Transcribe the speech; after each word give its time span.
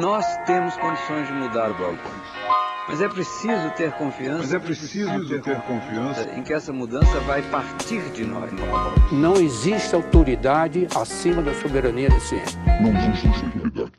Nós 0.00 0.26
temos 0.38 0.76
condições 0.76 1.28
de 1.28 1.32
mudar 1.34 1.70
o 1.70 1.74
Balcão. 1.74 2.10
Mas 2.88 3.00
é 3.00 3.08
preciso 3.08 3.70
ter 3.76 3.92
confiança. 3.92 4.38
Mas 4.38 4.52
é 4.52 4.58
preciso 4.58 5.28
ter, 5.28 5.40
ter 5.40 5.60
confiança 5.62 6.28
em 6.34 6.42
que 6.42 6.52
essa 6.52 6.72
mudança 6.72 7.20
vai 7.20 7.40
partir 7.42 8.02
de 8.10 8.24
nós. 8.24 8.50
Não 9.12 9.34
existe 9.36 9.94
autoridade 9.94 10.88
acima 10.96 11.40
da 11.42 11.54
soberania 11.54 12.08
da 12.08 12.18
ciência. 12.18 12.58
Não 12.82 12.90
existe 12.90 13.44
autoridade. 13.44 13.92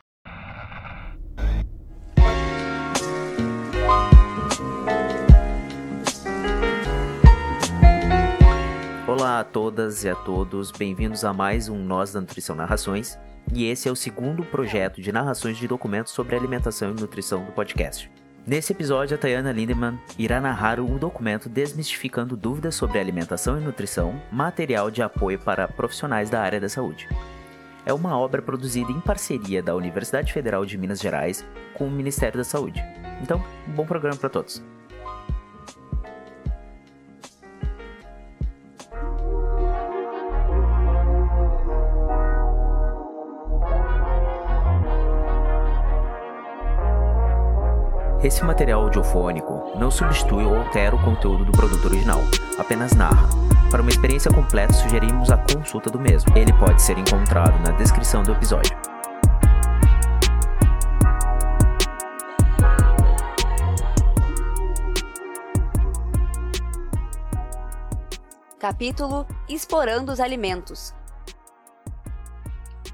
Olá 9.07 9.39
a 9.39 9.43
todas 9.45 10.03
e 10.03 10.09
a 10.09 10.15
todos, 10.15 10.71
bem-vindos 10.71 11.23
a 11.23 11.31
mais 11.31 11.69
um 11.69 11.77
Nós 11.77 12.11
da 12.11 12.19
Nutrição 12.19 12.53
Narrações, 12.53 13.17
e 13.53 13.65
esse 13.65 13.87
é 13.87 13.91
o 13.91 13.95
segundo 13.95 14.43
projeto 14.43 15.01
de 15.01 15.11
narrações 15.11 15.57
de 15.57 15.67
documentos 15.67 16.13
sobre 16.13 16.35
alimentação 16.35 16.91
e 16.91 16.99
nutrição 16.99 17.43
do 17.43 17.51
podcast. 17.51 18.11
Nesse 18.45 18.73
episódio, 18.73 19.15
a 19.15 19.17
Tayana 19.17 19.51
Lindemann 19.51 19.99
irá 20.19 20.39
narrar 20.39 20.79
um 20.79 20.97
documento 20.97 21.49
desmistificando 21.49 22.37
dúvidas 22.37 22.75
sobre 22.75 22.99
alimentação 22.99 23.59
e 23.59 23.63
nutrição, 23.63 24.21
material 24.31 24.91
de 24.91 25.01
apoio 25.01 25.39
para 25.39 25.67
profissionais 25.67 26.29
da 26.29 26.41
área 26.41 26.59
da 26.59 26.69
saúde. 26.69 27.09
É 27.85 27.93
uma 27.93 28.17
obra 28.17 28.41
produzida 28.41 28.91
em 28.91 28.99
parceria 28.99 29.63
da 29.63 29.75
Universidade 29.75 30.31
Federal 30.31 30.65
de 30.65 30.77
Minas 30.77 30.99
Gerais 30.99 31.45
com 31.73 31.87
o 31.87 31.91
Ministério 31.91 32.37
da 32.37 32.43
Saúde. 32.43 32.83
Então, 33.21 33.43
um 33.67 33.71
bom 33.71 33.85
programa 33.85 34.17
para 34.17 34.29
todos. 34.29 34.63
Esse 48.25 48.43
material 48.43 48.81
audiofônico 48.81 49.77
não 49.77 49.91
substitui 49.91 50.43
ou 50.43 50.57
altera 50.57 50.95
o 50.95 51.03
conteúdo 51.03 51.45
do 51.45 51.51
produto 51.51 51.85
original, 51.85 52.21
apenas 52.57 52.91
narra. 52.93 53.29
Para 53.69 53.83
uma 53.83 53.91
experiência 53.91 54.31
completa, 54.31 54.73
sugerimos 54.73 55.29
a 55.29 55.37
consulta 55.37 55.91
do 55.91 55.99
mesmo. 55.99 56.35
Ele 56.35 56.51
pode 56.53 56.81
ser 56.81 56.97
encontrado 56.97 57.61
na 57.61 57.69
descrição 57.77 58.23
do 58.23 58.31
episódio. 58.31 58.75
Capítulo 68.57 69.27
Explorando 69.47 70.11
os 70.11 70.19
Alimentos 70.19 70.95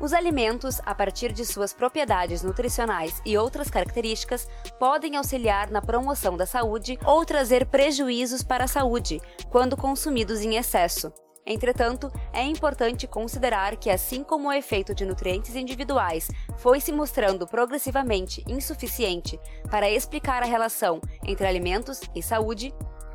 os 0.02 0.14
alimentos, 0.14 0.82
a 0.84 0.96
partir 0.96 1.32
de 1.32 1.46
suas 1.46 1.74
propriedades 1.74 2.42
nutricionais 2.42 3.22
e 3.24 3.38
outras 3.38 3.70
características, 3.70 4.48
podem 4.80 5.16
auxiliar 5.16 5.70
na 5.70 5.82
promoção 5.82 6.36
da 6.36 6.46
saúde 6.46 6.98
ou 7.06 7.24
trazer 7.24 7.68
prejuízos 7.68 8.42
para 8.42 8.64
a 8.64 8.68
saúde 8.68 9.22
quando 9.50 9.78
consumidos 9.78 10.42
em 10.42 10.56
excesso. 10.56 11.14
Entretanto, 11.46 12.12
é 12.34 12.44
importante 12.44 13.08
considerar 13.08 13.76
que, 13.76 13.90
assim 13.90 14.24
como 14.24 14.50
o 14.50 14.54
efeito 14.54 14.94
de 14.94 15.06
nutrientes 15.06 15.56
individuais 15.56 16.30
foi 16.58 16.80
se 16.80 16.92
mostrando 16.92 17.48
progressivamente 17.48 18.44
insuficiente 18.48 19.40
para 19.70 19.90
explicar 19.90 20.44
a 20.44 20.48
relação 20.48 21.00
entre 21.26 21.48
alimentos 21.48 22.02
e 22.16 22.22
saúde, 22.22 22.74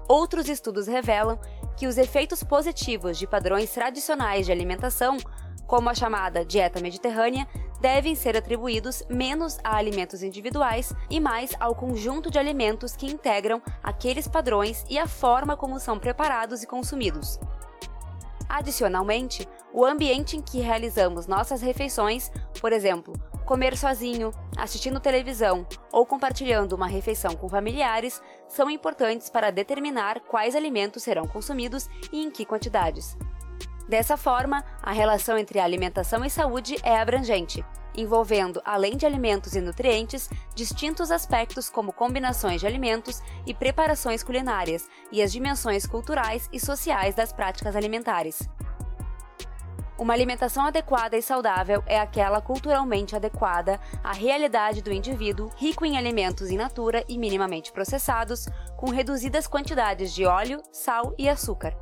outros 0.08 0.48
estudos 0.48 0.86
revelam 0.86 1.38
que 1.76 1.86
os 1.86 1.98
efeitos 1.98 2.42
positivos 2.42 3.18
de 3.18 3.26
padrões 3.26 3.70
tradicionais 3.72 4.46
de 4.46 4.52
alimentação 4.52 5.18
como 5.66 5.88
a 5.88 5.94
chamada 5.94 6.44
dieta 6.44 6.80
mediterrânea, 6.80 7.46
devem 7.80 8.14
ser 8.14 8.36
atribuídos 8.36 9.02
menos 9.08 9.58
a 9.62 9.76
alimentos 9.76 10.22
individuais 10.22 10.92
e 11.10 11.20
mais 11.20 11.54
ao 11.60 11.74
conjunto 11.74 12.30
de 12.30 12.38
alimentos 12.38 12.96
que 12.96 13.06
integram 13.06 13.60
aqueles 13.82 14.26
padrões 14.26 14.84
e 14.88 14.98
a 14.98 15.06
forma 15.06 15.56
como 15.56 15.78
são 15.78 15.98
preparados 15.98 16.62
e 16.62 16.66
consumidos. 16.66 17.38
Adicionalmente, 18.48 19.46
o 19.72 19.84
ambiente 19.84 20.36
em 20.36 20.42
que 20.42 20.60
realizamos 20.60 21.26
nossas 21.26 21.60
refeições, 21.60 22.30
por 22.60 22.72
exemplo, 22.72 23.12
comer 23.44 23.76
sozinho, 23.76 24.32
assistindo 24.56 25.00
televisão 25.00 25.66
ou 25.92 26.06
compartilhando 26.06 26.74
uma 26.74 26.86
refeição 26.86 27.34
com 27.34 27.48
familiares, 27.48 28.22
são 28.48 28.70
importantes 28.70 29.28
para 29.28 29.50
determinar 29.50 30.20
quais 30.20 30.54
alimentos 30.54 31.02
serão 31.02 31.26
consumidos 31.26 31.88
e 32.12 32.22
em 32.22 32.30
que 32.30 32.46
quantidades. 32.46 33.16
Dessa 33.88 34.16
forma, 34.16 34.64
a 34.82 34.90
relação 34.90 35.38
entre 35.38 35.60
alimentação 35.60 36.24
e 36.24 36.30
saúde 36.30 36.76
é 36.82 36.98
abrangente, 36.98 37.64
envolvendo, 37.96 38.60
além 38.64 38.96
de 38.96 39.06
alimentos 39.06 39.54
e 39.54 39.60
nutrientes, 39.60 40.28
distintos 40.56 41.12
aspectos 41.12 41.70
como 41.70 41.92
combinações 41.92 42.60
de 42.60 42.66
alimentos 42.66 43.22
e 43.46 43.54
preparações 43.54 44.24
culinárias 44.24 44.88
e 45.12 45.22
as 45.22 45.30
dimensões 45.30 45.86
culturais 45.86 46.48
e 46.52 46.58
sociais 46.58 47.14
das 47.14 47.32
práticas 47.32 47.76
alimentares. 47.76 48.48
Uma 49.96 50.12
alimentação 50.12 50.66
adequada 50.66 51.16
e 51.16 51.22
saudável 51.22 51.82
é 51.86 51.98
aquela 51.98 52.40
culturalmente 52.42 53.16
adequada 53.16 53.80
à 54.04 54.12
realidade 54.12 54.82
do 54.82 54.92
indivíduo, 54.92 55.48
rico 55.56 55.86
em 55.86 55.96
alimentos 55.96 56.50
in 56.50 56.56
natura 56.56 57.02
e 57.08 57.16
minimamente 57.16 57.72
processados, 57.72 58.46
com 58.76 58.90
reduzidas 58.90 59.46
quantidades 59.46 60.12
de 60.12 60.26
óleo, 60.26 60.60
sal 60.70 61.14
e 61.16 61.28
açúcar 61.28 61.74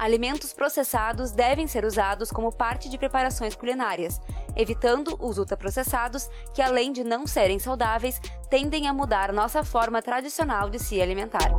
alimentos 0.00 0.54
processados 0.54 1.30
devem 1.30 1.66
ser 1.66 1.84
usados 1.84 2.30
como 2.30 2.50
parte 2.50 2.88
de 2.88 2.96
preparações 2.96 3.54
culinárias, 3.54 4.18
evitando 4.56 5.14
os 5.20 5.36
ultraprocessados 5.36 6.26
que, 6.54 6.62
além 6.62 6.90
de 6.90 7.04
não 7.04 7.26
serem 7.26 7.58
saudáveis, 7.58 8.18
tendem 8.48 8.88
a 8.88 8.94
mudar 8.94 9.30
nossa 9.30 9.62
forma 9.62 10.00
tradicional 10.00 10.70
de 10.70 10.78
se 10.78 11.02
alimentar. 11.02 11.54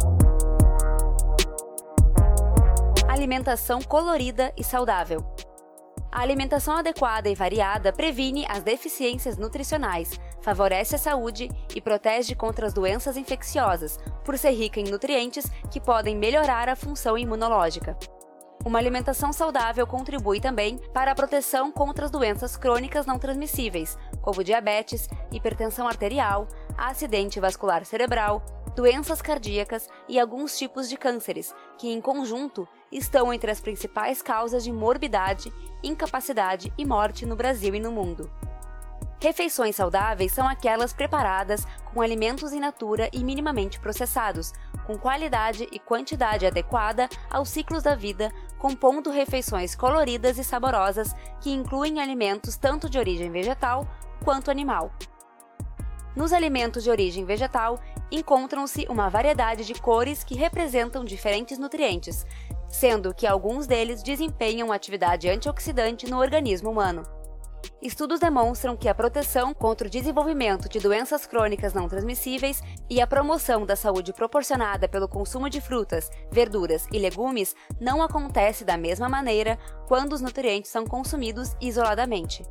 Alimentação 3.08 3.80
colorida 3.80 4.52
e 4.58 4.64
saudável. 4.64 5.24
A 6.12 6.22
alimentação 6.22 6.76
adequada 6.76 7.30
e 7.30 7.36
variada 7.36 7.94
previne 7.94 8.46
as 8.50 8.64
deficiências 8.64 9.38
nutricionais, 9.38 10.20
favorece 10.42 10.96
a 10.96 10.98
saúde 10.98 11.48
e 11.76 11.80
protege 11.80 12.34
contra 12.34 12.66
as 12.66 12.74
doenças 12.74 13.16
infecciosas, 13.16 14.00
por 14.26 14.36
ser 14.36 14.52
rica 14.52 14.80
em 14.80 14.90
nutrientes 14.90 15.46
que 15.70 15.80
podem 15.80 16.18
melhorar 16.18 16.68
a 16.68 16.76
função 16.76 17.16
imunológica. 17.16 17.96
Uma 18.64 18.78
alimentação 18.78 19.34
saudável 19.34 19.88
contribui 19.88 20.40
também 20.40 20.78
para 20.94 21.12
a 21.12 21.16
proteção 21.16 21.72
contra 21.72 22.06
as 22.06 22.12
doenças 22.12 22.56
crônicas 22.56 23.08
não 23.08 23.18
transmissíveis, 23.18 23.98
como 24.22 24.44
diabetes, 24.44 25.10
hipertensão 25.32 25.88
arterial, 25.88 26.48
acidente 26.78 27.40
vascular 27.40 27.84
cerebral, 27.86 28.44
doenças 28.76 29.20
cardíacas 29.20 29.90
e 30.08 30.20
alguns 30.20 30.58
tipos 30.58 30.88
de 30.88 30.96
cânceres, 30.96 31.56
que 31.78 31.92
em 31.92 32.00
conjunto 32.00 32.68
estão 32.92 33.34
entre 33.34 33.50
as 33.50 33.60
principais 33.60 34.22
causas 34.22 34.64
de 34.64 34.72
morbidade, 34.72 35.52
incapacidade 35.84 36.72
e 36.78 36.86
morte 36.86 37.26
no 37.26 37.36
Brasil 37.36 37.74
e 37.74 37.80
no 37.80 37.92
mundo. 37.92 38.30
Refeições 39.20 39.76
saudáveis 39.76 40.32
são 40.32 40.48
aquelas 40.48 40.94
preparadas 40.94 41.66
com 41.94 42.02
alimentos 42.02 42.54
in 42.54 42.60
natura 42.60 43.10
e 43.12 43.24
minimamente 43.24 43.80
processados, 43.80 44.54
com 44.86 44.98
qualidade 44.98 45.68
e 45.72 45.80
quantidade 45.80 46.46
adequada 46.46 47.10
aos 47.30 47.50
ciclos 47.50 47.84
da 47.84 47.96
vida, 47.96 48.32
compondo 48.58 49.10
refeições 49.10 49.76
coloridas 49.76 50.38
e 50.38 50.44
saborosas 50.44 51.14
que 51.40 51.52
incluem 51.52 52.00
alimentos 52.00 52.58
tanto 52.58 52.90
de 52.90 52.98
origem 52.98 53.32
vegetal 53.32 53.88
quanto 54.24 54.52
animal. 54.52 54.92
Nos 56.16 56.34
alimentos 56.34 56.84
de 56.84 56.90
origem 56.90 57.24
vegetal, 57.24 57.80
encontram-se 58.12 58.86
uma 58.90 59.10
variedade 59.10 59.64
de 59.64 59.74
cores 59.74 60.24
que 60.24 60.36
representam 60.36 61.06
diferentes 61.06 61.58
nutrientes, 61.58 62.26
sendo 62.68 63.14
que 63.14 63.26
alguns 63.26 63.66
deles 63.66 64.04
desempenham 64.04 64.72
atividade 64.72 65.30
antioxidante 65.30 66.10
no 66.10 66.20
organismo 66.20 66.70
humano. 66.70 67.04
Estudos 67.82 68.20
demonstram 68.20 68.78
que 68.78 68.88
a 68.88 68.94
proteção 68.94 69.56
contra 69.56 69.88
o 69.88 69.90
desenvolvimento 69.90 70.70
de 70.70 70.80
doenças 70.80 71.26
crônicas 71.26 71.74
não 71.74 71.90
transmissíveis 71.90 72.62
e 72.88 73.02
a 73.02 73.08
promoção 73.08 73.66
da 73.66 73.76
saúde 73.76 74.14
proporcionada 74.14 74.88
pelo 74.88 75.08
consumo 75.08 75.50
de 75.50 75.60
frutas, 75.60 76.12
verduras 76.32 76.88
e 76.92 77.00
legumes 77.00 77.56
não 77.80 78.04
acontece 78.04 78.64
da 78.64 78.78
mesma 78.78 79.10
maneira 79.10 79.58
quando 79.88 80.14
os 80.14 80.22
nutrientes 80.22 80.70
são 80.70 80.86
consumidos 80.86 81.56
isoladamente. 81.60 82.44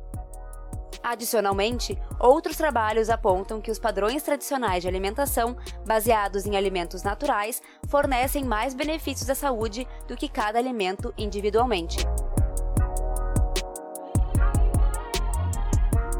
Adicionalmente, 1.01 1.97
outros 2.19 2.57
trabalhos 2.57 3.09
apontam 3.09 3.61
que 3.61 3.71
os 3.71 3.79
padrões 3.79 4.21
tradicionais 4.23 4.83
de 4.83 4.89
alimentação, 4.89 5.55
baseados 5.87 6.45
em 6.45 6.57
alimentos 6.57 7.03
naturais, 7.03 7.61
fornecem 7.87 8.43
mais 8.43 8.73
benefícios 8.73 9.29
à 9.29 9.33
saúde 9.33 9.87
do 10.09 10.17
que 10.17 10.27
cada 10.27 10.59
alimento 10.59 11.13
individualmente. 11.17 12.05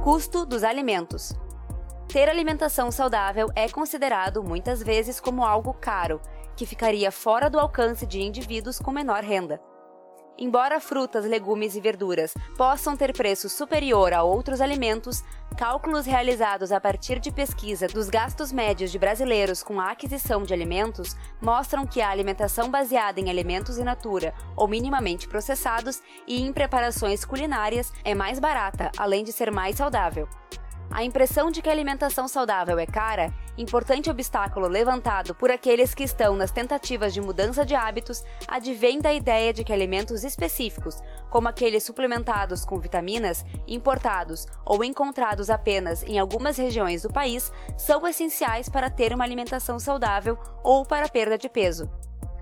Custo 0.04 0.48
dos 0.48 0.64
alimentos. 0.64 1.32
Ter 2.08 2.28
alimentação 2.28 2.92
saudável 2.92 3.52
é 3.56 3.70
considerado 3.70 4.44
muitas 4.44 4.82
vezes 4.82 5.20
como 5.20 5.46
algo 5.46 5.76
caro, 5.76 6.20
que 6.56 6.66
ficaria 6.66 7.12
fora 7.12 7.52
do 7.52 7.60
alcance 7.60 8.08
de 8.08 8.20
indivíduos 8.20 8.80
com 8.80 8.90
menor 8.90 9.24
renda. 9.24 9.62
Embora 10.42 10.80
frutas, 10.80 11.24
legumes 11.24 11.76
e 11.76 11.80
verduras 11.80 12.34
possam 12.58 12.98
ter 12.98 13.14
preço 13.14 13.48
superior 13.48 14.12
a 14.12 14.24
outros 14.24 14.60
alimentos, 14.60 15.24
Cálculos 15.58 16.06
realizados 16.06 16.72
a 16.72 16.80
partir 16.80 17.20
de 17.20 17.30
pesquisa 17.30 17.88
dos 17.88 18.10
gastos 18.10 18.52
médios 18.52 18.92
de 18.92 18.98
brasileiros 18.98 19.62
com 19.62 19.80
a 19.80 19.92
aquisição 19.92 20.44
de 20.44 20.54
alimentos 20.54 21.16
mostram 21.42 21.86
que 21.86 22.02
a 22.02 22.10
alimentação 22.10 22.70
baseada 22.70 23.20
em 23.20 23.30
alimentos 23.30 23.78
in 23.78 23.84
natura 23.84 24.34
ou 24.56 24.68
minimamente 24.68 25.28
processados 25.28 26.02
e 26.26 26.42
em 26.42 26.54
preparações 26.54 27.26
culinárias 27.26 27.92
é 28.04 28.16
mais 28.16 28.40
barata, 28.40 28.92
além 28.98 29.24
de 29.24 29.32
ser 29.32 29.52
mais 29.52 29.76
saudável. 29.76 30.28
A 30.92 31.06
impressão 31.06 31.50
de 31.50 31.62
que 31.62 31.70
a 31.70 31.72
alimentação 31.72 32.28
saudável 32.28 32.78
é 32.78 32.86
cara, 32.86 33.34
importante 33.58 34.10
obstáculo 34.10 34.68
levantado 34.68 35.34
por 35.34 35.50
aqueles 35.50 35.96
que 35.96 36.04
estão 36.04 36.36
nas 36.36 36.52
tentativas 36.52 37.14
de 37.14 37.22
mudança 37.22 37.66
de 37.66 37.74
hábitos, 37.74 38.24
advém 38.46 39.00
da 39.00 39.14
ideia 39.14 39.54
de 39.54 39.64
que 39.64 39.72
alimentos 39.72 40.26
específicos, 40.26 41.02
como 41.30 41.48
aqueles 41.48 41.84
suplementados 41.84 42.66
com 42.66 42.78
vitaminas, 42.78 43.46
importados 43.66 44.46
ou 44.66 44.84
encontrados 44.84 45.50
apenas 45.50 46.04
em 46.04 46.20
algumas 46.20 46.58
regiões 46.58 47.04
do 47.04 47.10
país, 47.10 47.54
são 47.78 48.06
essenciais 48.06 48.68
para 48.68 48.90
ter 48.90 49.14
uma 49.14 49.24
alimentação 49.24 49.80
saudável 49.80 50.38
ou 50.62 50.86
para 50.86 51.08
perda 51.08 51.38
de 51.38 51.48
peso. 51.48 51.90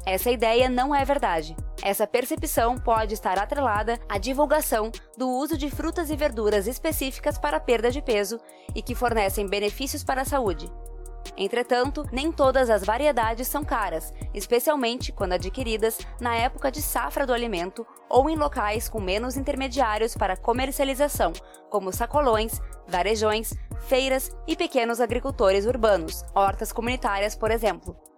Essa 0.05 0.31
ideia 0.31 0.69
não 0.69 0.93
é 0.93 1.03
verdade. 1.05 1.55
Essa 1.81 2.07
percepção 2.07 2.77
pode 2.77 3.13
estar 3.13 3.37
atrelada 3.37 3.99
à 4.09 4.17
divulgação 4.17 4.91
do 5.17 5.29
uso 5.29 5.57
de 5.57 5.69
frutas 5.69 6.09
e 6.09 6.15
verduras 6.15 6.67
específicas 6.67 7.37
para 7.37 7.59
perda 7.59 7.91
de 7.91 8.01
peso 8.01 8.39
e 8.75 8.81
que 8.81 8.95
fornecem 8.95 9.47
benefícios 9.47 10.03
para 10.03 10.21
a 10.21 10.25
saúde. 10.25 10.69
Entretanto, 11.37 12.05
nem 12.11 12.31
todas 12.31 12.69
as 12.69 12.83
variedades 12.83 13.47
são 13.47 13.63
caras, 13.63 14.13
especialmente 14.33 15.11
quando 15.11 15.33
adquiridas 15.33 15.97
na 16.19 16.35
época 16.35 16.71
de 16.71 16.81
safra 16.81 17.25
do 17.25 17.33
alimento 17.33 17.85
ou 18.09 18.29
em 18.29 18.35
locais 18.35 18.89
com 18.89 18.99
menos 18.99 19.37
intermediários 19.37 20.15
para 20.15 20.35
comercialização, 20.35 21.31
como 21.69 21.93
sacolões, 21.93 22.59
varejões, 22.87 23.53
feiras 23.87 24.35
e 24.47 24.55
pequenos 24.55 24.99
agricultores 24.99 25.65
urbanos, 25.65 26.23
hortas 26.33 26.71
comunitárias, 26.71 27.35
por 27.35 27.51
exemplo. 27.51 28.08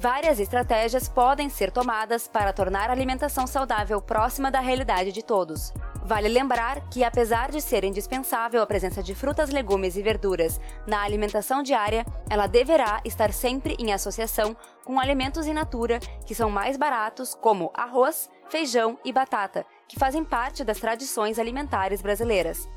Várias 0.00 0.38
estratégias 0.38 1.08
podem 1.08 1.48
ser 1.48 1.72
tomadas 1.72 2.28
para 2.28 2.52
tornar 2.52 2.88
a 2.88 2.92
alimentação 2.92 3.48
saudável 3.48 4.00
próxima 4.00 4.48
da 4.48 4.60
realidade 4.60 5.10
de 5.10 5.24
todos. 5.24 5.72
Vale 6.04 6.28
lembrar 6.28 6.88
que, 6.88 7.02
apesar 7.02 7.50
de 7.50 7.60
ser 7.60 7.82
indispensável 7.82 8.62
a 8.62 8.66
presença 8.66 9.02
de 9.02 9.12
frutas, 9.12 9.50
legumes 9.50 9.96
e 9.96 10.02
verduras 10.02 10.60
na 10.86 11.02
alimentação 11.02 11.64
diária, 11.64 12.06
ela 12.30 12.46
deverá 12.46 13.00
estar 13.04 13.32
sempre 13.32 13.74
em 13.76 13.92
associação 13.92 14.56
com 14.84 15.00
alimentos 15.00 15.48
in 15.48 15.52
natura 15.52 15.98
que 16.24 16.34
são 16.34 16.48
mais 16.48 16.76
baratos, 16.76 17.34
como 17.34 17.72
arroz, 17.74 18.30
feijão 18.48 18.96
e 19.04 19.12
batata, 19.12 19.66
que 19.88 19.98
fazem 19.98 20.22
parte 20.24 20.62
das 20.62 20.78
tradições 20.78 21.40
alimentares 21.40 22.00
brasileiras. 22.00 22.68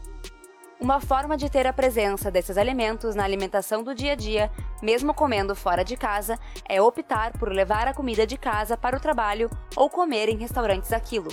Uma 0.82 1.00
forma 1.00 1.38
de 1.38 1.48
ter 1.48 1.68
a 1.68 1.72
presença 1.72 2.32
desses 2.32 2.58
alimentos 2.58 3.14
na 3.14 3.24
alimentação 3.24 3.84
do 3.84 3.94
dia 3.94 4.14
a 4.14 4.16
dia, 4.16 4.52
mesmo 4.82 5.14
comendo 5.14 5.56
fora 5.56 5.86
de 5.86 5.96
casa, 5.96 6.40
é 6.68 6.82
optar 6.82 7.34
por 7.38 7.52
levar 7.52 7.88
a 7.88 7.94
comida 7.94 8.26
de 8.26 8.36
casa 8.36 8.76
para 8.76 8.98
o 8.98 9.00
trabalho 9.00 9.48
ou 9.76 9.92
comer 9.92 10.28
em 10.28 10.38
restaurantes 10.38 10.92
aquilo. 10.92 11.30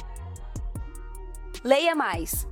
Leia 1.65 1.95
mais! 1.95 2.47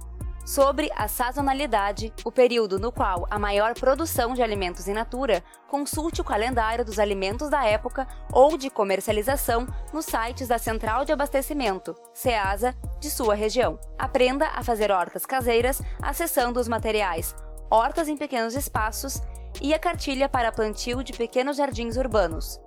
Sobre 0.46 0.88
a 0.94 1.08
sazonalidade, 1.08 2.14
o 2.24 2.30
período 2.30 2.78
no 2.78 2.92
qual 2.92 3.26
a 3.28 3.36
maior 3.36 3.74
produção 3.74 4.32
de 4.32 4.40
alimentos 4.40 4.86
in 4.86 4.92
natura, 4.92 5.42
consulte 5.66 6.20
o 6.20 6.24
calendário 6.24 6.84
dos 6.84 7.00
alimentos 7.00 7.50
da 7.50 7.64
época 7.64 8.06
ou 8.32 8.56
de 8.56 8.70
comercialização 8.70 9.66
nos 9.92 10.04
sites 10.04 10.46
da 10.46 10.56
Central 10.56 11.04
de 11.04 11.12
Abastecimento, 11.12 11.96
CEASA, 12.14 12.76
de 13.00 13.10
sua 13.10 13.34
região. 13.34 13.76
Aprenda 13.98 14.46
a 14.54 14.62
fazer 14.62 14.92
hortas 14.92 15.26
caseiras 15.26 15.82
acessando 16.00 16.60
os 16.60 16.68
materiais 16.68 17.34
Hortas 17.68 18.06
em 18.06 18.16
Pequenos 18.16 18.54
Espaços 18.54 19.20
e 19.60 19.74
a 19.74 19.78
cartilha 19.80 20.28
para 20.28 20.52
plantio 20.52 21.02
de 21.02 21.12
pequenos 21.12 21.56
jardins 21.56 21.96
urbanos. 21.96 22.60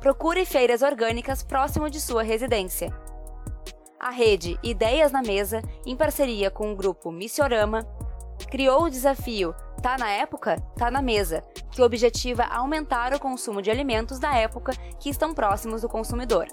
Procure 0.00 0.44
feiras 0.44 0.82
orgânicas 0.82 1.42
próximo 1.42 1.88
de 1.88 1.98
sua 1.98 2.22
residência 2.22 2.92
a 4.00 4.10
rede 4.10 4.58
Ideias 4.62 5.12
na 5.12 5.22
Mesa, 5.22 5.62
em 5.86 5.96
parceria 5.96 6.50
com 6.50 6.72
o 6.72 6.76
grupo 6.76 7.10
Missiorama, 7.10 7.86
criou 8.50 8.84
o 8.84 8.90
desafio 8.90 9.54
Tá 9.82 9.96
na 9.96 10.10
época? 10.10 10.60
Tá 10.76 10.90
na 10.90 11.00
mesa, 11.00 11.44
que 11.70 11.80
objetiva 11.80 12.42
aumentar 12.42 13.14
o 13.14 13.20
consumo 13.20 13.62
de 13.62 13.70
alimentos 13.70 14.18
da 14.18 14.34
época 14.34 14.72
que 14.98 15.08
estão 15.08 15.32
próximos 15.32 15.82
do 15.82 15.88
consumidor. 15.88 16.48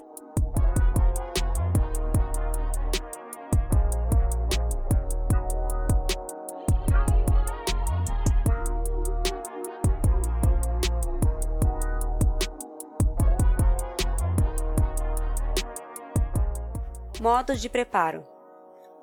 Modo 17.28 17.56
de 17.56 17.68
preparo: 17.68 18.24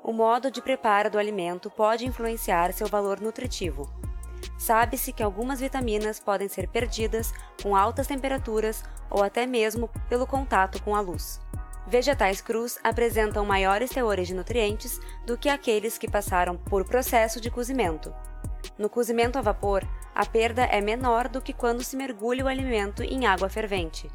O 0.02 0.14
modo 0.14 0.50
de 0.50 0.62
preparo 0.62 1.12
do 1.12 1.20
alimento 1.20 1.70
pode 1.70 2.06
influenciar 2.06 2.72
seu 2.72 2.88
valor 2.88 3.20
nutritivo. 3.20 3.94
Sabe-se 4.58 5.12
que 5.12 5.22
algumas 5.22 5.60
vitaminas 5.60 6.22
podem 6.22 6.48
ser 6.48 6.70
perdidas 6.70 7.34
com 7.62 7.76
altas 7.76 8.08
temperaturas 8.08 8.82
ou 9.10 9.22
até 9.22 9.46
mesmo 9.46 9.90
pelo 10.08 10.26
contato 10.26 10.82
com 10.84 10.96
a 10.96 11.02
luz. 11.02 11.42
Vegetais 11.86 12.40
crus 12.40 12.80
apresentam 12.82 13.46
maiores 13.46 13.90
teores 13.90 14.30
de 14.30 14.34
nutrientes 14.34 15.02
do 15.26 15.38
que 15.38 15.50
aqueles 15.50 15.98
que 15.98 16.10
passaram 16.10 16.56
por 16.56 16.86
processo 16.86 17.42
de 17.42 17.52
cozimento. 17.52 18.16
No 18.78 18.90
cozimento 18.90 19.38
a 19.38 19.42
vapor, 19.42 19.86
a 20.16 20.26
perda 20.26 20.64
é 20.64 20.80
menor 20.80 21.28
do 21.28 21.42
que 21.42 21.52
quando 21.52 21.84
se 21.84 21.98
mergulha 21.98 22.46
o 22.46 22.48
alimento 22.48 23.04
em 23.04 23.26
água 23.26 23.50
fervente. 23.50 24.10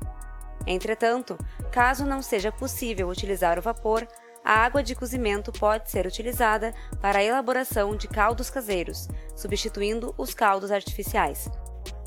Entretanto, 0.71 1.39
caso 1.73 2.05
não 2.05 2.21
seja 2.21 2.53
possível 2.53 3.09
utilizar 3.09 3.59
o 3.59 3.63
vapor, 3.63 4.07
a 4.45 4.53
água 4.53 4.83
de 4.83 4.95
cozimento 4.95 5.51
pode 5.51 5.91
ser 5.91 6.07
utilizada 6.07 6.75
para 7.01 7.21
a 7.21 7.25
elaboração 7.25 7.97
de 7.97 8.07
caldos 8.07 8.51
caseiros, 8.51 9.09
substituindo 9.35 10.15
os 10.19 10.35
caldos 10.35 10.71
artificiais. 10.71 11.49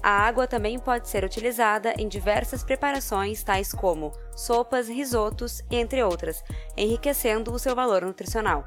A 0.03 0.11
água 0.11 0.45
também 0.45 0.77
pode 0.77 1.09
ser 1.09 1.23
utilizada 1.23 1.95
em 1.97 2.07
diversas 2.07 2.63
preparações, 2.63 3.43
tais 3.43 3.73
como 3.73 4.11
sopas, 4.35 4.87
risotos, 4.87 5.63
entre 5.71 6.03
outras, 6.03 6.43
enriquecendo 6.77 7.51
o 7.51 7.59
seu 7.59 7.75
valor 7.75 8.03
nutricional. 8.03 8.63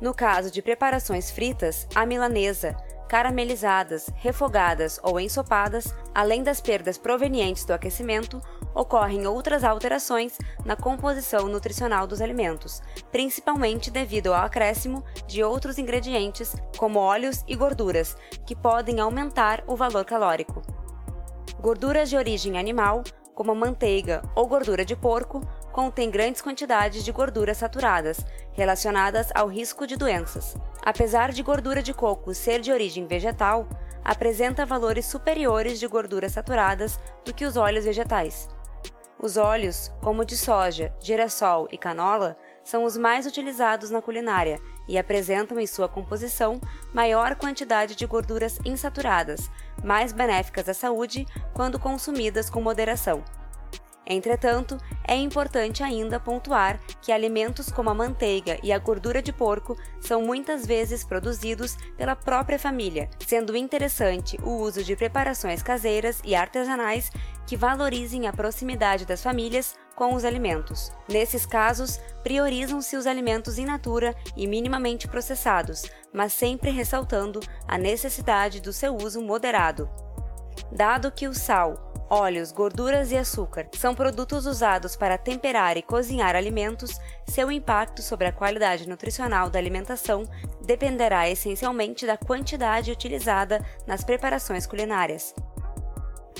No 0.00 0.12
caso 0.12 0.50
de 0.50 0.62
preparações 0.62 1.30
fritas, 1.30 1.86
a 1.94 2.04
milanesa, 2.04 2.76
caramelizadas, 3.10 4.08
refogadas 4.14 5.00
ou 5.02 5.18
ensopadas, 5.18 5.92
além 6.14 6.44
das 6.44 6.60
perdas 6.60 6.96
provenientes 6.96 7.64
do 7.64 7.72
aquecimento, 7.72 8.40
ocorrem 8.72 9.26
outras 9.26 9.64
alterações 9.64 10.38
na 10.64 10.76
composição 10.76 11.48
nutricional 11.48 12.06
dos 12.06 12.20
alimentos, 12.20 12.80
principalmente 13.10 13.90
devido 13.90 14.32
ao 14.32 14.44
acréscimo 14.44 15.04
de 15.26 15.42
outros 15.42 15.76
ingredientes, 15.76 16.54
como 16.78 17.00
óleos 17.00 17.42
e 17.48 17.56
gorduras, 17.56 18.16
que 18.46 18.54
podem 18.54 19.00
aumentar 19.00 19.64
o 19.66 19.74
valor 19.74 20.04
calórico. 20.04 20.62
Gorduras 21.58 22.08
de 22.08 22.16
origem 22.16 22.60
animal, 22.60 23.02
como 23.34 23.52
manteiga 23.56 24.22
ou 24.36 24.46
gordura 24.46 24.84
de 24.84 24.94
porco, 24.94 25.40
contêm 25.72 26.12
grandes 26.12 26.40
quantidades 26.40 27.04
de 27.04 27.10
gorduras 27.10 27.56
saturadas, 27.56 28.24
relacionadas 28.52 29.30
ao 29.34 29.48
risco 29.48 29.84
de 29.84 29.96
doenças. 29.96 30.54
Apesar 30.82 31.32
de 31.32 31.42
gordura 31.42 31.82
de 31.82 31.92
coco 31.92 32.34
ser 32.34 32.60
de 32.60 32.72
origem 32.72 33.06
vegetal, 33.06 33.68
apresenta 34.04 34.64
valores 34.64 35.06
superiores 35.06 35.78
de 35.78 35.86
gorduras 35.86 36.32
saturadas 36.32 36.98
do 37.24 37.34
que 37.34 37.44
os 37.44 37.56
óleos 37.56 37.84
vegetais. 37.84 38.48
Os 39.22 39.36
óleos, 39.36 39.92
como 40.00 40.24
de 40.24 40.34
soja, 40.34 40.94
girassol 40.98 41.68
e 41.70 41.76
canola, 41.76 42.38
são 42.64 42.84
os 42.84 42.96
mais 42.96 43.26
utilizados 43.26 43.90
na 43.90 44.00
culinária 44.00 44.58
e 44.88 44.96
apresentam 44.96 45.60
em 45.60 45.66
sua 45.66 45.88
composição 45.88 46.58
maior 46.94 47.34
quantidade 47.36 47.94
de 47.94 48.06
gorduras 48.06 48.58
insaturadas, 48.64 49.50
mais 49.84 50.12
benéficas 50.12 50.70
à 50.70 50.74
saúde 50.74 51.26
quando 51.52 51.78
consumidas 51.78 52.48
com 52.48 52.62
moderação. 52.62 53.22
Entretanto, 54.10 54.76
é 55.06 55.14
importante 55.14 55.84
ainda 55.84 56.18
pontuar 56.18 56.80
que 57.00 57.12
alimentos 57.12 57.70
como 57.70 57.90
a 57.90 57.94
manteiga 57.94 58.58
e 58.60 58.72
a 58.72 58.78
gordura 58.78 59.22
de 59.22 59.32
porco 59.32 59.76
são 60.00 60.20
muitas 60.20 60.66
vezes 60.66 61.04
produzidos 61.04 61.76
pela 61.96 62.16
própria 62.16 62.58
família, 62.58 63.08
sendo 63.24 63.56
interessante 63.56 64.36
o 64.42 64.56
uso 64.56 64.82
de 64.82 64.96
preparações 64.96 65.62
caseiras 65.62 66.20
e 66.24 66.34
artesanais 66.34 67.08
que 67.46 67.56
valorizem 67.56 68.26
a 68.26 68.32
proximidade 68.32 69.06
das 69.06 69.22
famílias 69.22 69.76
com 69.94 70.14
os 70.14 70.24
alimentos. 70.24 70.90
Nesses 71.08 71.46
casos, 71.46 72.00
priorizam-se 72.24 72.96
os 72.96 73.06
alimentos 73.06 73.58
in 73.58 73.66
natura 73.66 74.16
e 74.36 74.46
minimamente 74.46 75.06
processados, 75.06 75.82
mas 76.12 76.32
sempre 76.32 76.70
ressaltando 76.70 77.38
a 77.68 77.78
necessidade 77.78 78.60
do 78.60 78.72
seu 78.72 78.96
uso 78.96 79.20
moderado. 79.20 79.88
Dado 80.72 81.10
que 81.10 81.26
o 81.26 81.34
sal, 81.34 81.92
óleos, 82.08 82.52
gorduras 82.52 83.10
e 83.10 83.16
açúcar 83.16 83.68
são 83.76 83.94
produtos 83.94 84.46
usados 84.46 84.96
para 84.96 85.18
temperar 85.18 85.76
e 85.76 85.82
cozinhar 85.82 86.36
alimentos, 86.36 86.90
seu 87.26 87.50
impacto 87.50 88.02
sobre 88.02 88.26
a 88.26 88.32
qualidade 88.32 88.88
nutricional 88.88 89.50
da 89.50 89.58
alimentação 89.58 90.24
dependerá 90.64 91.28
essencialmente 91.28 92.06
da 92.06 92.16
quantidade 92.16 92.92
utilizada 92.92 93.64
nas 93.86 94.04
preparações 94.04 94.66
culinárias. 94.66 95.34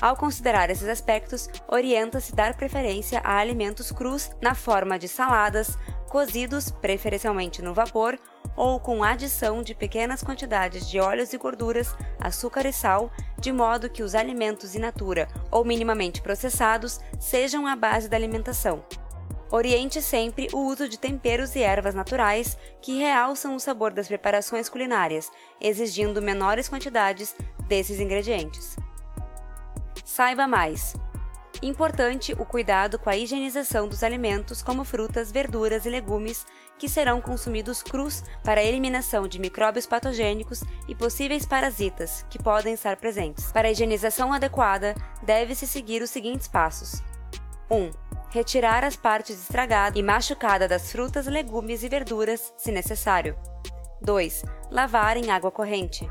Ao 0.01 0.17
considerar 0.17 0.71
esses 0.71 0.89
aspectos, 0.89 1.49
orienta-se 1.69 2.35
dar 2.35 2.57
preferência 2.57 3.21
a 3.23 3.37
alimentos 3.37 3.93
crus 3.93 4.31
na 4.41 4.55
forma 4.55 4.99
de 4.99 5.09
saladas, 5.09 5.77
cozidos, 6.09 6.71
preferencialmente 6.71 7.61
no 7.61 7.75
vapor, 7.75 8.19
ou 8.57 8.79
com 8.79 9.03
adição 9.03 9.63
de 9.63 9.75
pequenas 9.75 10.23
quantidades 10.23 10.89
de 10.89 10.99
óleos 10.99 11.33
e 11.33 11.39
gorduras, 11.39 11.95
açúcar 12.21 12.67
e 12.67 12.73
sal, 12.73 13.11
de 13.39 13.53
modo 13.53 13.89
que 13.89 14.03
os 14.03 14.15
alimentos 14.15 14.75
in 14.75 14.81
natura 14.81 15.29
ou 15.51 15.65
minimamente 15.65 16.21
processados 16.21 17.01
sejam 17.19 17.67
a 17.67 17.75
base 17.75 18.09
da 18.09 18.17
alimentação. 18.17 18.85
Oriente 19.53 20.01
sempre 20.01 20.49
o 20.53 20.59
uso 20.59 20.89
de 20.89 20.97
temperos 20.97 21.57
e 21.57 21.61
ervas 21.61 21.95
naturais 21.95 22.57
que 22.81 22.99
realçam 22.99 23.57
o 23.57 23.61
sabor 23.61 23.93
das 23.93 24.07
preparações 24.07 24.69
culinárias, 24.69 25.31
exigindo 25.61 26.23
menores 26.23 26.69
quantidades 26.69 27.35
desses 27.67 27.99
ingredientes. 27.99 28.77
Saiba 30.05 30.47
mais! 30.47 30.95
Importante 31.63 32.33
o 32.33 32.47
cuidado 32.47 32.99
com 32.99 33.11
a 33.11 33.17
higienização 33.17 33.87
dos 33.87 34.03
alimentos, 34.03 34.63
como 34.63 34.83
frutas, 34.83 35.31
verduras 35.31 35.85
e 35.85 35.91
legumes, 35.91 36.47
que 36.79 36.89
serão 36.89 37.21
consumidos 37.21 37.83
crus 37.83 38.25
para 38.43 38.63
a 38.63 38.65
eliminação 38.65 39.29
de 39.29 39.39
micróbios 39.39 39.85
patogênicos 39.85 40.65
e 40.89 40.95
possíveis 40.95 41.45
parasitas 41.45 42.25
que 42.31 42.43
podem 42.43 42.73
estar 42.73 42.97
presentes. 42.97 43.53
Para 43.53 43.69
a 43.69 43.71
higienização 43.71 44.33
adequada, 44.33 44.95
deve-se 45.23 45.67
seguir 45.67 46.01
os 46.01 46.09
seguintes 46.09 46.49
passos: 46.49 47.03
1. 47.71 47.91
Retirar 48.31 48.83
as 48.83 48.97
partes 48.97 49.39
estragadas 49.39 49.99
e 49.99 50.03
machucadas 50.03 50.69
das 50.69 50.91
frutas, 50.91 51.27
legumes 51.27 51.83
e 51.83 51.91
verduras, 51.91 52.55
se 52.57 52.73
necessário. 52.73 53.37
2. 54.01 54.45
Lavar 54.71 55.19
em 55.19 55.31
água 55.31 55.51
corrente. 55.51 56.11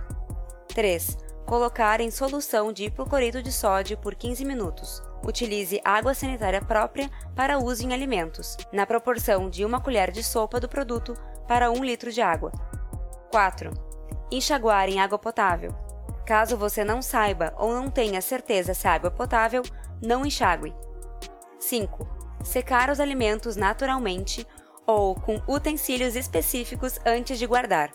3. 0.76 1.18
Colocar 1.48 2.00
em 2.02 2.12
solução 2.12 2.72
de 2.72 2.86
hipoclorito 2.86 3.42
de 3.42 3.52
sódio 3.52 3.98
por 3.98 4.14
15 4.14 4.46
minutos. 4.46 5.09
Utilize 5.26 5.82
água 5.84 6.14
sanitária 6.14 6.62
própria 6.62 7.10
para 7.36 7.60
uso 7.60 7.86
em 7.86 7.94
alimentos, 7.94 8.58
na 8.72 8.86
proporção 8.86 9.50
de 9.50 9.66
uma 9.66 9.82
colher 9.82 10.12
de 10.12 10.24
sopa 10.24 10.60
do 10.60 10.70
produto 10.70 11.14
para 11.48 11.72
1 11.72 11.84
litro 11.84 12.12
de 12.12 12.22
água. 12.22 12.52
4. 13.32 13.72
Enxaguar 14.32 14.90
em 14.90 15.00
água 15.00 15.20
potável. 15.20 15.76
Caso 16.26 16.56
você 16.56 16.84
não 16.84 17.02
saiba 17.02 17.54
ou 17.58 17.74
não 17.74 17.90
tenha 17.90 18.22
certeza 18.22 18.74
se 18.74 18.88
a 18.88 18.94
água 18.94 19.08
é 19.08 19.12
potável, 19.12 19.64
não 20.02 20.26
enxague. 20.26 20.74
5. 21.60 22.08
Secar 22.44 22.90
os 22.90 23.00
alimentos 23.00 23.56
naturalmente 23.56 24.48
ou 24.86 25.16
com 25.16 25.42
utensílios 25.48 26.16
específicos 26.16 27.00
antes 27.06 27.38
de 27.38 27.46
guardar. 27.46 27.92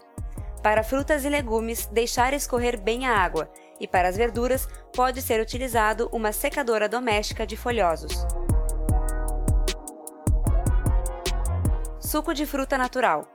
Para 0.63 0.83
frutas 0.83 1.25
e 1.25 1.29
legumes, 1.29 1.87
deixar 1.87 2.33
escorrer 2.33 2.81
bem 2.81 3.07
a 3.07 3.17
água 3.17 3.51
e 3.81 3.87
para 3.87 4.09
as 4.09 4.17
verduras 4.17 4.69
pode 4.95 5.21
ser 5.21 5.41
utilizado 5.41 6.09
uma 6.13 6.33
secadora 6.33 6.89
doméstica 6.89 7.47
de 7.47 7.57
folhosos. 7.57 8.27
Suco 11.99 12.33
de 12.33 12.47
fruta 12.47 12.79
natural. 12.79 13.27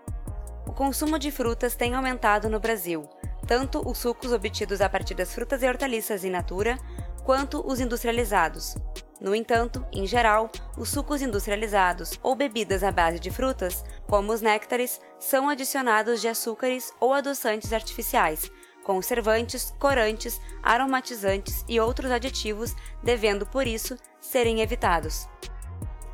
O 0.66 0.72
consumo 0.72 1.20
de 1.20 1.32
frutas 1.32 1.76
tem 1.76 1.96
aumentado 1.96 2.50
no 2.50 2.60
Brasil, 2.60 3.10
tanto 3.46 3.82
os 3.88 3.98
sucos 3.98 4.32
obtidos 4.32 4.80
a 4.80 4.88
partir 4.88 5.16
das 5.16 5.34
frutas 5.34 5.64
e 5.64 5.68
hortaliças 5.68 6.24
in 6.24 6.30
natura, 6.30 6.78
quanto 7.26 7.66
os 7.68 7.80
industrializados. 7.80 8.76
No 9.20 9.36
entanto, 9.36 9.86
em 9.92 10.08
geral, 10.08 10.50
os 10.78 10.90
sucos 10.90 11.22
industrializados 11.22 12.12
ou 12.24 12.36
bebidas 12.36 12.84
à 12.84 12.92
base 12.92 13.20
de 13.20 13.30
frutas, 13.30 13.84
como 14.08 14.32
os 14.32 14.42
néctares, 14.42 15.02
são 15.20 15.50
adicionados 15.50 16.22
de 16.22 16.30
açúcares 16.30 16.94
ou 17.02 17.14
adoçantes 17.14 17.74
artificiais, 17.74 18.50
conservantes, 18.90 19.72
corantes, 19.78 20.42
aromatizantes 20.64 21.64
e 21.70 21.80
outros 21.80 22.10
aditivos, 22.10 22.76
devendo, 23.04 23.46
por 23.46 23.68
isso, 23.68 23.96
serem 24.20 24.62
evitados. 24.62 25.30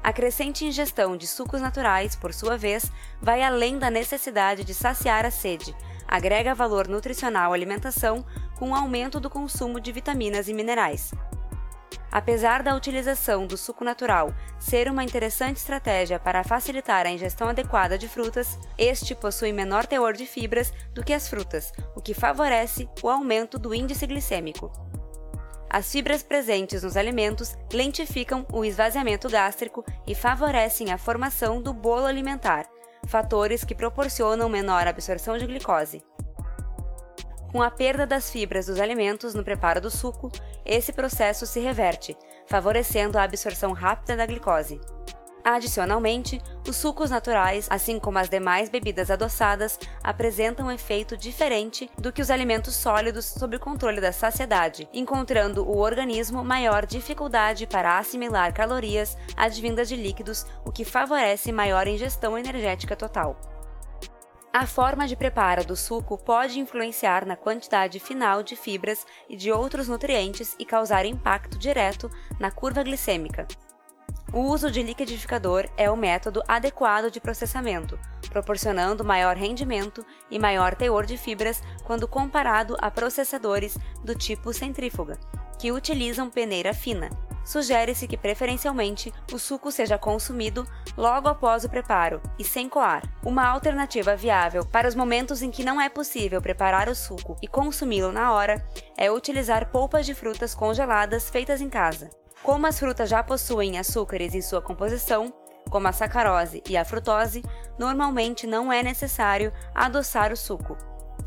A 0.04 0.12
crescente 0.12 0.66
ingestão 0.66 1.16
de 1.16 1.26
sucos 1.26 1.62
naturais, 1.62 2.18
por 2.18 2.34
sua 2.34 2.58
vez, 2.58 2.92
vai 3.22 3.42
além 3.42 3.80
da 3.80 3.90
necessidade 3.90 4.66
de 4.66 4.74
saciar 4.74 5.26
a 5.26 5.32
sede, 5.32 5.74
agrega 6.06 6.54
valor 6.54 6.90
nutricional 6.90 7.54
à 7.54 7.56
alimentação 7.56 8.26
com 8.60 8.72
o 8.72 8.76
aumento 8.76 9.22
do 9.22 9.30
consumo 9.30 9.80
de 9.80 9.94
vitaminas 9.94 10.50
e 10.50 10.54
minerais. 10.54 11.14
Apesar 12.12 12.64
da 12.64 12.76
utilização 12.76 13.46
do 13.46 13.58
suco 13.58 13.84
natural 13.84 14.34
ser 14.60 14.90
uma 14.90 15.04
interessante 15.04 15.58
estratégia 15.58 16.20
para 16.20 16.44
facilitar 16.44 17.06
a 17.06 17.10
ingestão 17.10 17.50
adequada 17.50 17.98
de 17.98 18.08
frutas, 18.08 18.58
este 18.78 19.14
possui 19.14 19.52
menor 19.52 19.86
teor 19.86 20.14
de 20.14 20.26
fibras 20.26 20.72
do 20.94 21.04
que 21.04 21.14
as 21.14 21.28
frutas, 21.28 21.74
o 21.96 22.02
que 22.02 22.14
favorece 22.14 22.88
o 23.04 23.10
aumento 23.10 23.60
do 23.60 23.74
índice 23.74 24.08
glicêmico. 24.08 24.72
As 25.70 25.92
fibras 25.92 26.24
presentes 26.24 26.84
nos 26.84 26.96
alimentos 26.96 27.58
lentificam 27.74 28.46
o 28.54 28.64
esvaziamento 28.64 29.30
gástrico 29.30 29.84
e 30.08 30.16
favorecem 30.16 30.94
a 30.94 30.98
formação 30.98 31.62
do 31.62 31.74
bolo 31.74 32.06
alimentar, 32.06 32.66
fatores 33.08 33.64
que 33.66 33.76
proporcionam 33.76 34.48
menor 34.48 34.88
absorção 34.88 35.38
de 35.38 35.46
glicose. 35.46 36.02
Com 37.56 37.62
a 37.62 37.72
perda 37.72 38.06
das 38.06 38.30
fibras 38.30 38.66
dos 38.66 38.82
alimentos 38.82 39.34
no 39.34 39.42
preparo 39.42 39.80
do 39.80 39.90
suco, 39.90 40.30
esse 40.66 40.92
processo 40.92 41.46
se 41.46 41.62
reverte, 41.62 42.18
favorecendo 42.46 43.18
a 43.18 43.24
absorção 43.24 43.72
rápida 43.72 44.18
da 44.18 44.26
glicose. 44.26 44.78
Adicionalmente, 45.42 46.42
os 46.68 46.76
sucos 46.76 47.12
naturais, 47.12 47.68
assim 47.70 47.98
como 47.98 48.18
as 48.18 48.28
demais 48.28 48.68
bebidas 48.68 49.10
adoçadas, 49.10 49.80
apresentam 50.04 50.66
um 50.66 50.72
efeito 50.72 51.16
diferente 51.16 51.90
do 51.98 52.12
que 52.12 52.22
os 52.22 52.30
alimentos 52.30 52.76
sólidos 52.76 53.24
sob 53.24 53.56
o 53.56 53.60
controle 53.60 54.02
da 54.02 54.12
saciedade, 54.12 54.90
encontrando 54.94 55.66
o 55.66 55.78
organismo 55.78 56.44
maior 56.44 56.86
dificuldade 56.86 57.66
para 57.66 57.98
assimilar 57.98 58.54
calorias 58.54 59.18
advindas 59.38 59.88
de 59.88 59.96
líquidos, 59.96 60.46
o 60.66 60.74
que 60.74 60.84
favorece 60.84 61.54
maior 61.54 61.88
ingestão 61.88 62.38
energética 62.38 62.98
total. 62.98 63.55
A 64.58 64.66
forma 64.66 65.06
de 65.06 65.18
preparo 65.18 65.66
do 65.66 65.76
suco 65.76 66.18
pode 66.18 66.62
influenciar 66.62 67.26
na 67.26 67.36
quantidade 67.36 68.00
final 68.00 68.42
de 68.42 68.56
fibras 68.56 69.06
e 69.28 69.36
de 69.36 69.52
outros 69.52 69.90
nutrientes 69.90 70.56
e 70.58 70.64
causar 70.64 71.06
impacto 71.06 71.58
direto 71.58 72.10
na 72.40 72.50
curva 72.50 72.82
glicêmica. 72.82 73.46
O 74.32 74.40
uso 74.44 74.72
de 74.72 74.82
liquidificador 74.82 75.70
é 75.76 75.92
o 75.92 75.98
método 75.98 76.42
adequado 76.48 77.12
de 77.12 77.20
processamento, 77.20 78.00
proporcionando 78.30 79.04
maior 79.04 79.36
rendimento 79.36 80.06
e 80.32 80.40
maior 80.40 80.74
teor 80.74 81.06
de 81.06 81.18
fibras 81.18 81.62
quando 81.84 82.08
comparado 82.08 82.78
a 82.80 82.90
processadores 82.90 83.78
do 84.06 84.16
tipo 84.16 84.54
centrífuga, 84.54 85.20
que 85.60 85.74
utilizam 85.74 86.30
peneira 86.30 86.74
fina 86.74 87.10
sugere-se 87.46 88.08
que 88.08 88.18
preferencialmente 88.18 89.14
o 89.32 89.38
suco 89.38 89.72
seja 89.72 89.98
consumido 89.98 90.68
logo 90.98 91.30
após 91.30 91.64
o 91.64 91.70
preparo 91.70 92.22
e 92.38 92.44
sem 92.44 92.68
coar. 92.68 93.04
Uma 93.24 93.48
alternativa 93.48 94.16
viável 94.16 94.66
para 94.66 94.88
os 94.88 94.96
momentos 94.96 95.42
em 95.42 95.52
que 95.52 95.64
não 95.64 95.80
é 95.80 95.88
possível 95.88 96.42
preparar 96.42 96.90
o 96.90 96.96
suco 96.96 97.38
e 97.42 97.48
consumi-lo 97.48 98.12
na 98.12 98.34
hora 98.34 98.66
é 98.98 99.12
utilizar 99.12 99.70
polpas 99.70 100.06
de 100.06 100.16
frutas 100.16 100.56
congeladas 100.56 101.30
feitas 101.30 101.62
em 101.62 101.70
casa. 101.70 102.10
Como 102.42 102.68
as 102.68 102.80
frutas 102.80 103.10
já 103.10 103.24
possuem 103.24 103.78
açúcares 103.78 104.34
em 104.34 104.42
sua 104.42 104.62
composição, 104.62 105.34
como 105.70 105.88
a 105.88 105.92
sacarose 105.92 106.62
e 106.68 106.76
a 106.76 106.84
frutose, 106.84 107.44
normalmente 107.78 108.46
não 108.46 108.72
é 108.74 108.84
necessário 108.84 109.54
adoçar 109.74 110.32
o 110.32 110.38
suco 110.38 110.78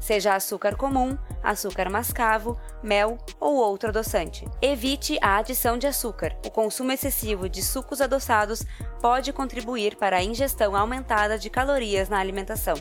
seja 0.01 0.35
açúcar 0.35 0.77
comum, 0.77 1.17
açúcar 1.43 1.91
mascavo, 1.91 2.59
mel 2.83 3.19
ou 3.41 3.57
outro 3.57 3.89
adoçante. 3.89 4.47
Evite 4.61 5.19
a 5.21 5.37
adição 5.37 5.79
de 5.79 5.87
açúcar. 5.87 6.37
O 6.45 6.51
consumo 6.51 6.93
excessivo 6.93 7.49
de 7.49 7.63
sucos 7.63 8.01
adoçados 8.01 8.65
pode 9.01 9.33
contribuir 9.33 9.97
para 9.97 10.17
a 10.17 10.23
ingestão 10.23 10.77
aumentada 10.77 11.39
de 11.39 11.51
calorias 11.51 12.09
na 12.09 12.19
alimentação. 12.19 12.77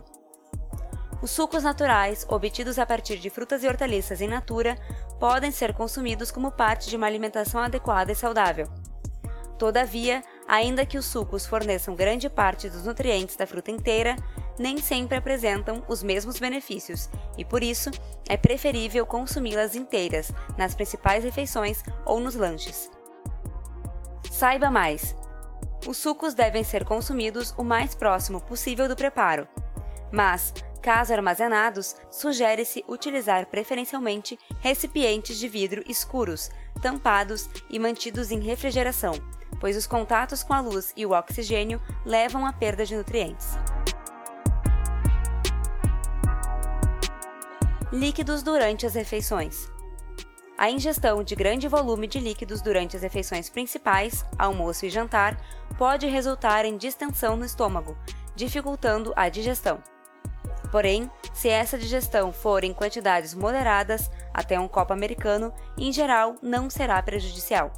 Os 1.22 1.32
sucos 1.32 1.64
naturais, 1.64 2.26
obtidos 2.30 2.78
a 2.78 2.86
partir 2.86 3.18
de 3.18 3.30
frutas 3.30 3.64
e 3.64 3.68
hortaliças 3.68 4.22
em 4.22 4.28
natura, 4.28 4.78
podem 5.20 5.52
ser 5.52 5.74
consumidos 5.74 6.30
como 6.30 6.52
parte 6.52 6.90
de 6.90 6.96
uma 6.96 7.08
alimentação 7.08 7.60
adequada 7.60 8.12
e 8.12 8.16
saudável. 8.16 8.68
Todavia, 9.58 10.24
ainda 10.48 10.86
que 10.86 10.98
os 10.98 11.06
sucos 11.06 11.46
forneçam 11.46 11.96
grande 11.96 12.30
parte 12.30 12.70
dos 12.70 12.86
nutrientes 12.86 13.36
da 13.36 13.48
fruta 13.48 13.72
inteira, 13.72 14.16
nem 14.58 14.78
sempre 14.78 15.18
apresentam 15.18 15.84
os 15.88 16.04
mesmos 16.04 16.40
benefícios 16.40 17.10
e, 17.38 17.46
por 17.46 17.64
isso, 17.64 17.92
é 18.28 18.36
preferível 18.36 19.06
consumi-las 19.06 19.76
inteiras 19.76 20.32
nas 20.58 20.74
principais 20.74 21.24
refeições 21.24 21.84
ou 22.06 22.20
nos 22.20 22.36
lanches. 22.36 22.90
Saiba 24.32 24.70
mais! 24.70 25.16
Os 25.88 25.98
sucos 25.98 26.34
devem 26.34 26.64
ser 26.64 26.84
consumidos 26.84 27.54
o 27.58 27.64
mais 27.64 27.96
próximo 27.96 28.42
possível 28.42 28.88
do 28.88 28.96
preparo, 28.96 29.48
mas, 30.12 30.54
caso 30.82 31.14
armazenados, 31.14 31.96
sugere-se 32.10 32.84
utilizar 32.88 33.46
preferencialmente 33.48 34.38
recipientes 34.60 35.38
de 35.38 35.48
vidro 35.48 35.84
escuros, 35.88 36.50
tampados 36.82 37.50
e 37.70 37.80
mantidos 37.80 38.32
em 38.32 38.40
refrigeração, 38.40 39.14
pois 39.60 39.78
os 39.78 39.88
contatos 39.88 40.44
com 40.44 40.54
a 40.54 40.62
luz 40.62 40.94
e 40.96 41.06
o 41.06 41.12
oxigênio 41.12 41.82
levam 42.06 42.46
à 42.46 42.54
perda 42.54 42.86
de 42.86 42.96
nutrientes. 42.96 43.58
Líquidos 47.92 48.44
durante 48.44 48.86
as 48.86 48.96
refeições. 48.96 49.72
A 50.58 50.70
ingestão 50.70 51.24
de 51.24 51.34
grande 51.36 51.70
volume 51.70 52.06
de 52.06 52.20
líquidos 52.20 52.62
durante 52.62 52.98
as 52.98 53.02
refeições 53.02 53.50
principais, 53.50 54.26
almoço 54.38 54.86
e 54.86 54.90
jantar, 54.90 55.42
pode 55.78 56.06
resultar 56.06 56.66
em 56.66 56.76
distensão 56.76 57.38
no 57.38 57.46
estômago, 57.46 57.98
dificultando 58.36 59.14
a 59.16 59.30
digestão. 59.30 59.82
Porém, 60.70 61.10
se 61.34 61.48
essa 61.48 61.78
digestão 61.78 62.34
for 62.34 62.66
em 62.66 62.74
quantidades 62.74 63.34
moderadas, 63.34 64.12
até 64.34 64.60
um 64.60 64.68
copo 64.68 64.92
americano, 64.92 65.54
em 65.78 65.94
geral 65.94 66.36
não 66.42 66.70
será 66.70 67.02
prejudicial. 67.02 67.72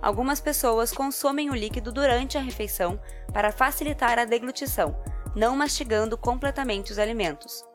Algumas 0.00 0.40
pessoas 0.40 0.92
consomem 0.92 1.50
o 1.50 1.54
líquido 1.56 1.90
durante 1.90 2.38
a 2.38 2.40
refeição 2.40 3.00
para 3.32 3.50
facilitar 3.50 4.16
a 4.16 4.24
deglutição, 4.24 4.96
não 5.34 5.56
mastigando 5.56 6.16
completamente 6.16 6.92
os 6.92 7.00
alimentos. 7.00 7.65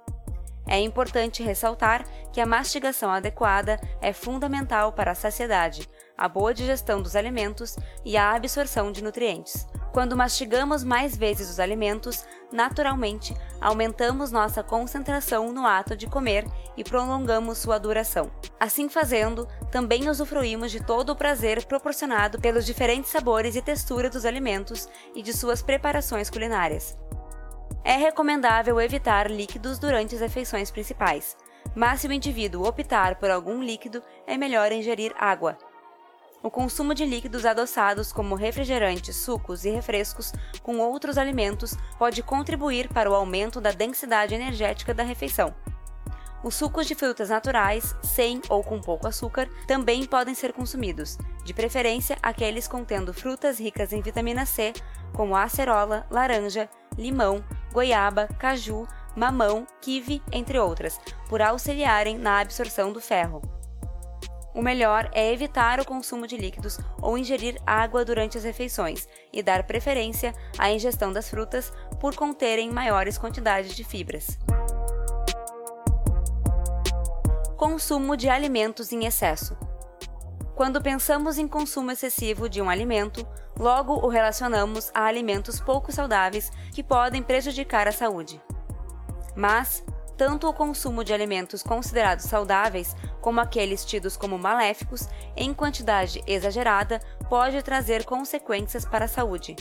É 0.72 0.80
importante 0.80 1.44
ressaltar 1.44 2.06
que 2.32 2.40
a 2.40 2.46
mastigação 2.46 3.12
adequada 3.12 3.78
é 4.00 4.14
fundamental 4.14 4.94
para 4.94 5.12
a 5.12 5.16
saciedade, 5.16 5.86
a 6.18 6.30
boa 6.30 6.54
digestão 6.54 7.02
dos 7.02 7.14
alimentos 7.14 7.76
e 8.06 8.16
a 8.16 8.32
absorção 8.32 8.90
de 8.90 9.04
nutrientes. 9.04 9.68
Quando 9.92 10.16
mastigamos 10.16 10.82
mais 10.82 11.18
vezes 11.18 11.50
os 11.50 11.60
alimentos, 11.60 12.24
naturalmente 12.54 13.36
aumentamos 13.60 14.32
nossa 14.32 14.64
concentração 14.64 15.52
no 15.52 15.66
ato 15.66 15.94
de 15.94 16.08
comer 16.08 16.46
e 16.78 16.86
prolongamos 16.86 17.58
sua 17.58 17.78
duração. 17.78 18.32
Assim 18.58 18.88
fazendo, 18.88 19.46
também 19.74 20.08
usufruímos 20.08 20.72
de 20.72 20.82
todo 20.82 21.10
o 21.10 21.18
prazer 21.18 21.66
proporcionado 21.66 22.40
pelos 22.40 22.66
diferentes 22.66 23.12
sabores 23.12 23.58
e 23.58 23.62
texturas 23.62 24.12
dos 24.12 24.24
alimentos 24.24 24.88
e 25.14 25.22
de 25.22 25.34
suas 25.34 25.62
preparações 25.62 26.30
culinárias. 26.30 26.96
É 27.84 27.96
recomendável 27.98 28.80
evitar 28.80 29.30
líquidos 29.30 29.80
durante 29.80 30.16
as 30.16 30.22
refeições 30.22 30.70
principais, 30.70 31.36
mas 31.76 32.02
se 32.02 32.08
o 32.08 32.14
indivíduo 32.14 32.68
optar 32.68 33.16
por 33.16 33.30
algum 33.30 33.62
líquido, 33.62 34.02
é 34.28 34.38
melhor 34.38 34.72
ingerir 34.72 35.14
água, 35.18 35.58
o 36.44 36.50
consumo 36.50 36.96
de 36.96 37.06
líquidos 37.06 37.46
adoçados, 37.46 38.12
como 38.12 38.34
refrigerantes, 38.34 39.16
sucos 39.16 39.64
e 39.64 39.70
refrescos, 39.70 40.34
com 40.64 40.80
outros 40.80 41.16
alimentos, 41.20 41.78
pode 42.00 42.24
contribuir 42.24 42.90
para 42.90 43.10
o 43.10 43.14
aumento 43.14 43.62
da 43.62 43.72
densidade 43.72 44.34
energética 44.34 44.92
da 44.92 45.04
refeição. 45.04 45.54
Os 46.44 46.56
sucos 46.56 46.88
de 46.88 46.96
frutas 46.96 47.30
naturais, 47.30 47.96
sem 48.02 48.42
ou 48.50 48.64
com 48.64 48.82
pouco 48.82 49.08
açúcar, 49.08 49.48
também 49.68 50.04
podem 50.04 50.34
ser 50.34 50.52
consumidos, 50.52 51.16
de 51.44 51.54
preferência 51.54 52.18
aqueles 52.24 52.68
contendo 52.68 53.14
frutas 53.14 53.60
ricas 53.60 53.94
em 53.94 54.02
vitamina 54.02 54.44
C, 54.44 54.74
como 55.14 55.36
acerola, 55.36 56.08
laranja, 56.10 56.68
limão, 56.98 57.44
goiaba, 57.72 58.28
caju, 58.40 58.88
mamão, 59.16 59.66
kiwi, 59.82 60.22
entre 60.32 60.60
outras, 60.60 61.00
por 61.28 61.42
auxiliarem 61.42 62.18
na 62.18 62.40
absorção 62.40 62.92
do 62.92 63.02
ferro. 63.02 63.42
O 64.54 64.62
melhor 64.62 65.10
é 65.14 65.32
evitar 65.32 65.80
o 65.80 65.86
consumo 65.86 66.28
de 66.28 66.36
líquidos 66.36 66.78
ou 67.02 67.18
ingerir 67.18 67.58
água 67.66 68.04
durante 68.04 68.38
as 68.38 68.44
refeições 68.44 69.08
e 69.32 69.42
dar 69.42 69.64
preferência 69.64 70.34
à 70.58 70.72
ingestão 70.72 71.14
das 71.14 71.30
frutas 71.30 71.72
por 72.00 72.16
conterem 72.16 72.70
maiores 72.70 73.18
quantidades 73.18 73.74
de 73.74 73.84
fibras. 73.84 74.38
Consumo 77.56 78.18
de 78.18 78.28
alimentos 78.28 78.92
em 78.92 79.06
excesso. 79.06 79.56
Quando 80.54 80.82
pensamos 80.82 81.38
em 81.38 81.48
consumo 81.48 81.92
excessivo 81.92 82.50
de 82.50 82.62
um 82.62 82.70
alimento, 82.70 83.26
logo 83.58 83.94
o 83.94 84.08
relacionamos 84.08 84.92
a 84.94 85.06
alimentos 85.06 85.60
pouco 85.60 85.92
saudáveis 85.92 86.52
que 86.74 86.84
podem 86.84 87.22
prejudicar 87.22 87.88
a 87.88 87.92
saúde. 87.92 88.42
Mas, 89.36 89.84
tanto 90.18 90.48
o 90.48 90.54
consumo 90.54 91.04
de 91.04 91.14
alimentos 91.14 91.64
considerados 91.64 92.26
saudáveis 92.26 92.96
como 93.22 93.40
aqueles 93.40 93.86
tidos 93.86 94.18
como 94.18 94.38
maléficos, 94.38 95.08
em 95.36 95.54
quantidade 95.54 96.22
exagerada, 96.28 97.00
pode 97.30 97.62
trazer 97.64 98.06
consequências 98.06 98.86
para 98.86 99.06
a 99.06 99.08
saúde. 99.08 99.56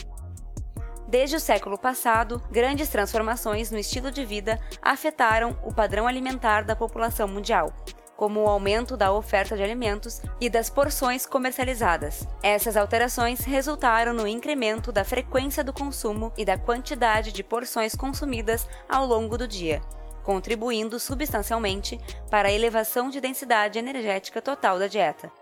Desde 1.07 1.35
o 1.35 1.39
século 1.41 1.77
passado, 1.77 2.41
grandes 2.49 2.87
transformações 2.87 3.69
no 3.69 3.77
estilo 3.77 4.11
de 4.11 4.23
vida 4.23 4.59
afetaram 4.81 5.57
o 5.61 5.73
padrão 5.73 6.07
alimentar 6.07 6.63
da 6.63 6.75
população 6.75 7.27
mundial, 7.27 7.73
como 8.21 8.41
o 8.41 8.47
aumento 8.47 8.95
da 8.95 9.11
oferta 9.11 9.57
de 9.57 9.63
alimentos 9.63 10.21
e 10.39 10.47
das 10.47 10.69
porções 10.69 11.25
comercializadas. 11.25 12.27
Essas 12.43 12.77
alterações 12.77 13.39
resultaram 13.39 14.13
no 14.13 14.27
incremento 14.27 14.91
da 14.91 15.03
frequência 15.03 15.63
do 15.63 15.73
consumo 15.73 16.31
e 16.37 16.45
da 16.45 16.55
quantidade 16.55 17.31
de 17.31 17.43
porções 17.43 17.95
consumidas 17.95 18.69
ao 18.87 19.07
longo 19.07 19.39
do 19.39 19.47
dia, 19.47 19.81
contribuindo 20.21 20.99
substancialmente 20.99 21.99
para 22.29 22.49
a 22.49 22.51
elevação 22.51 23.09
de 23.09 23.19
densidade 23.19 23.79
energética 23.79 24.39
total 24.39 24.77
da 24.77 24.85
dieta. 24.85 25.40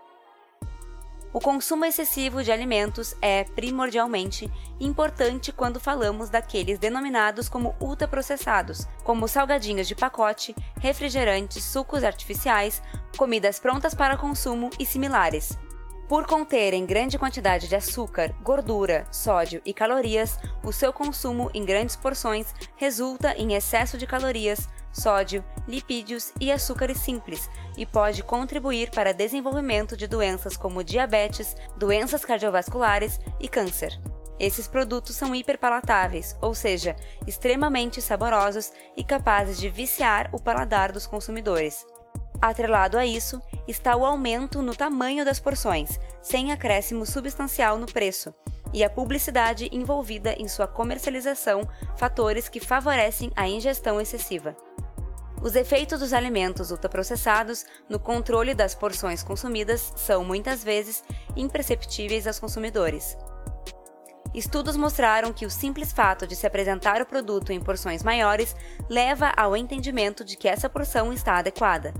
O 1.32 1.38
consumo 1.38 1.84
excessivo 1.84 2.42
de 2.42 2.50
alimentos 2.50 3.14
é, 3.22 3.44
primordialmente, 3.44 4.50
importante 4.80 5.52
quando 5.52 5.78
falamos 5.78 6.28
daqueles 6.28 6.76
denominados 6.76 7.48
como 7.48 7.76
ultraprocessados, 7.80 8.88
como 9.04 9.28
salgadinhos 9.28 9.86
de 9.86 9.94
pacote, 9.94 10.56
refrigerantes, 10.80 11.62
sucos 11.62 12.02
artificiais, 12.02 12.82
comidas 13.16 13.60
prontas 13.60 13.94
para 13.94 14.16
consumo 14.16 14.70
e 14.76 14.84
similares. 14.84 15.56
Por 16.08 16.26
conterem 16.26 16.84
grande 16.84 17.16
quantidade 17.16 17.68
de 17.68 17.76
açúcar, 17.76 18.34
gordura, 18.42 19.06
sódio 19.12 19.62
e 19.64 19.72
calorias, 19.72 20.36
o 20.64 20.72
seu 20.72 20.92
consumo 20.92 21.48
em 21.54 21.64
grandes 21.64 21.94
porções 21.94 22.52
resulta 22.74 23.32
em 23.36 23.54
excesso 23.54 23.96
de 23.96 24.08
calorias, 24.08 24.68
sódio, 24.92 25.44
lipídios 25.66 26.32
e 26.40 26.50
açúcares 26.50 26.98
simples 26.98 27.48
e 27.76 27.86
pode 27.86 28.22
contribuir 28.22 28.90
para 28.90 29.14
desenvolvimento 29.14 29.96
de 29.96 30.06
doenças 30.06 30.56
como 30.56 30.84
diabetes, 30.84 31.56
doenças 31.76 32.24
cardiovasculares 32.24 33.18
e 33.38 33.48
câncer. 33.48 33.98
Esses 34.38 34.66
produtos 34.66 35.16
são 35.16 35.34
hiperpalatáveis, 35.34 36.34
ou 36.40 36.54
seja, 36.54 36.96
extremamente 37.26 38.00
saborosos 38.00 38.72
e 38.96 39.04
capazes 39.04 39.58
de 39.58 39.68
viciar 39.68 40.30
o 40.32 40.40
paladar 40.40 40.92
dos 40.92 41.06
consumidores. 41.06 41.86
Atrelado 42.40 42.96
a 42.96 43.04
isso, 43.04 43.40
está 43.68 43.94
o 43.94 44.04
aumento 44.04 44.62
no 44.62 44.74
tamanho 44.74 45.26
das 45.26 45.38
porções, 45.38 46.00
sem 46.22 46.52
acréscimo 46.52 47.04
substancial 47.04 47.76
no 47.76 47.84
preço, 47.84 48.34
e 48.72 48.82
a 48.82 48.88
publicidade 48.88 49.68
envolvida 49.72 50.32
em 50.32 50.48
sua 50.48 50.66
comercialização, 50.66 51.68
fatores 51.98 52.48
que 52.48 52.60
favorecem 52.60 53.30
a 53.36 53.46
ingestão 53.46 54.00
excessiva. 54.00 54.56
Os 55.42 55.56
efeitos 55.56 56.00
dos 56.00 56.12
alimentos 56.12 56.70
ultraprocessados 56.70 57.64
no 57.88 57.98
controle 57.98 58.54
das 58.54 58.74
porções 58.74 59.22
consumidas 59.22 59.92
são, 59.96 60.22
muitas 60.22 60.62
vezes, 60.62 61.02
imperceptíveis 61.34 62.26
aos 62.26 62.38
consumidores. 62.38 63.16
Estudos 64.34 64.76
mostraram 64.76 65.32
que 65.32 65.46
o 65.46 65.50
simples 65.50 65.92
fato 65.92 66.26
de 66.26 66.36
se 66.36 66.46
apresentar 66.46 67.00
o 67.00 67.06
produto 67.06 67.52
em 67.52 67.60
porções 67.60 68.02
maiores 68.02 68.54
leva 68.88 69.32
ao 69.36 69.56
entendimento 69.56 70.24
de 70.24 70.36
que 70.36 70.46
essa 70.46 70.68
porção 70.68 71.12
está 71.12 71.38
adequada. 71.38 71.92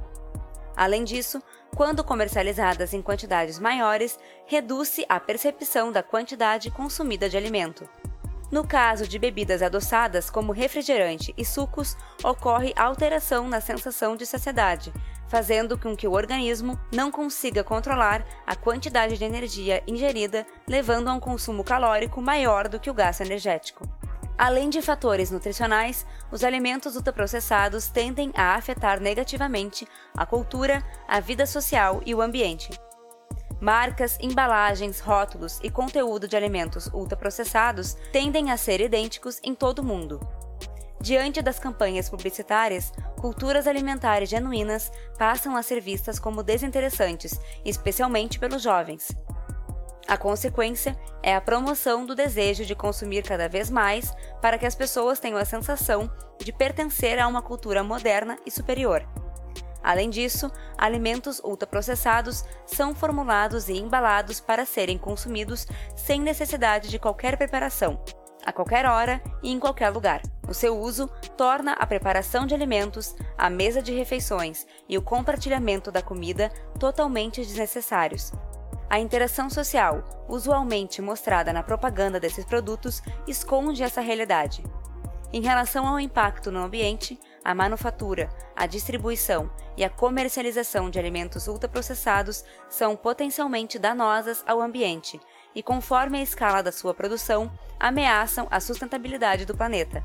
Além 0.76 1.02
disso, 1.02 1.42
quando 1.74 2.04
comercializadas 2.04 2.92
em 2.92 3.02
quantidades 3.02 3.58
maiores, 3.58 4.18
reduz-se 4.46 5.04
a 5.08 5.18
percepção 5.18 5.90
da 5.90 6.02
quantidade 6.02 6.70
consumida 6.70 7.28
de 7.28 7.36
alimento. 7.36 7.88
No 8.50 8.66
caso 8.66 9.06
de 9.06 9.16
bebidas 9.16 9.62
adoçadas, 9.62 10.28
como 10.28 10.50
refrigerante 10.50 11.32
e 11.36 11.44
sucos, 11.44 11.96
ocorre 12.24 12.72
alteração 12.76 13.48
na 13.48 13.60
sensação 13.60 14.16
de 14.16 14.26
saciedade, 14.26 14.92
fazendo 15.28 15.78
com 15.78 15.94
que 15.94 16.08
o 16.08 16.12
organismo 16.12 16.78
não 16.92 17.12
consiga 17.12 17.62
controlar 17.62 18.26
a 18.44 18.56
quantidade 18.56 19.16
de 19.16 19.24
energia 19.24 19.84
ingerida, 19.86 20.44
levando 20.68 21.08
a 21.08 21.12
um 21.12 21.20
consumo 21.20 21.62
calórico 21.62 22.20
maior 22.20 22.66
do 22.66 22.80
que 22.80 22.90
o 22.90 22.94
gasto 22.94 23.20
energético. 23.20 23.88
Além 24.36 24.68
de 24.68 24.82
fatores 24.82 25.30
nutricionais, 25.30 26.04
os 26.32 26.42
alimentos 26.42 26.96
ultraprocessados 26.96 27.88
tendem 27.88 28.32
a 28.34 28.56
afetar 28.56 28.98
negativamente 28.98 29.86
a 30.16 30.26
cultura, 30.26 30.82
a 31.06 31.20
vida 31.20 31.46
social 31.46 32.02
e 32.04 32.14
o 32.14 32.22
ambiente. 32.22 32.70
Marcas, 33.60 34.16
embalagens, 34.20 35.00
rótulos 35.00 35.60
e 35.62 35.70
conteúdo 35.70 36.26
de 36.26 36.34
alimentos 36.34 36.86
ultraprocessados 36.94 37.94
tendem 38.10 38.50
a 38.50 38.56
ser 38.56 38.80
idênticos 38.80 39.38
em 39.44 39.54
todo 39.54 39.80
o 39.80 39.84
mundo. 39.84 40.18
Diante 40.98 41.42
das 41.42 41.58
campanhas 41.58 42.08
publicitárias, 42.08 42.90
culturas 43.20 43.66
alimentares 43.66 44.30
genuínas 44.30 44.90
passam 45.18 45.56
a 45.56 45.62
ser 45.62 45.80
vistas 45.80 46.18
como 46.18 46.42
desinteressantes, 46.42 47.38
especialmente 47.62 48.38
pelos 48.38 48.62
jovens. 48.62 49.08
A 50.08 50.16
consequência 50.16 50.98
é 51.22 51.34
a 51.34 51.40
promoção 51.40 52.04
do 52.06 52.14
desejo 52.14 52.64
de 52.64 52.74
consumir 52.74 53.22
cada 53.22 53.48
vez 53.48 53.70
mais 53.70 54.12
para 54.40 54.58
que 54.58 54.66
as 54.66 54.74
pessoas 54.74 55.20
tenham 55.20 55.38
a 55.38 55.44
sensação 55.44 56.10
de 56.38 56.52
pertencer 56.52 57.18
a 57.18 57.28
uma 57.28 57.42
cultura 57.42 57.84
moderna 57.84 58.38
e 58.46 58.50
superior. 58.50 59.06
Além 59.82 60.10
disso, 60.10 60.50
alimentos 60.76 61.40
ultraprocessados 61.40 62.44
são 62.66 62.94
formulados 62.94 63.68
e 63.68 63.78
embalados 63.78 64.40
para 64.40 64.66
serem 64.66 64.98
consumidos 64.98 65.66
sem 65.96 66.20
necessidade 66.20 66.88
de 66.88 66.98
qualquer 66.98 67.36
preparação, 67.36 68.02
a 68.44 68.52
qualquer 68.52 68.86
hora 68.86 69.22
e 69.42 69.50
em 69.50 69.58
qualquer 69.58 69.90
lugar. 69.90 70.22
O 70.48 70.54
seu 70.54 70.78
uso 70.78 71.08
torna 71.36 71.72
a 71.72 71.86
preparação 71.86 72.46
de 72.46 72.54
alimentos, 72.54 73.14
a 73.38 73.48
mesa 73.48 73.80
de 73.80 73.94
refeições 73.94 74.66
e 74.88 74.98
o 74.98 75.02
compartilhamento 75.02 75.90
da 75.90 76.02
comida 76.02 76.50
totalmente 76.78 77.40
desnecessários. 77.40 78.32
A 78.88 78.98
interação 78.98 79.48
social, 79.48 80.26
usualmente 80.28 81.00
mostrada 81.00 81.52
na 81.52 81.62
propaganda 81.62 82.18
desses 82.18 82.44
produtos, 82.44 83.00
esconde 83.28 83.84
essa 83.84 84.00
realidade. 84.00 84.64
Em 85.32 85.40
relação 85.40 85.86
ao 85.86 86.00
impacto 86.00 86.50
no 86.50 86.58
ambiente, 86.58 87.16
a 87.44 87.54
manufatura, 87.54 88.28
a 88.54 88.66
distribuição 88.66 89.50
e 89.76 89.84
a 89.84 89.90
comercialização 89.90 90.90
de 90.90 90.98
alimentos 90.98 91.48
ultraprocessados 91.48 92.44
são 92.68 92.94
potencialmente 92.94 93.78
danosas 93.78 94.44
ao 94.46 94.60
ambiente 94.60 95.20
e, 95.54 95.62
conforme 95.62 96.18
a 96.18 96.22
escala 96.22 96.62
da 96.62 96.72
sua 96.72 96.94
produção, 96.94 97.50
ameaçam 97.78 98.46
a 98.50 98.60
sustentabilidade 98.60 99.46
do 99.46 99.56
planeta. 99.56 100.04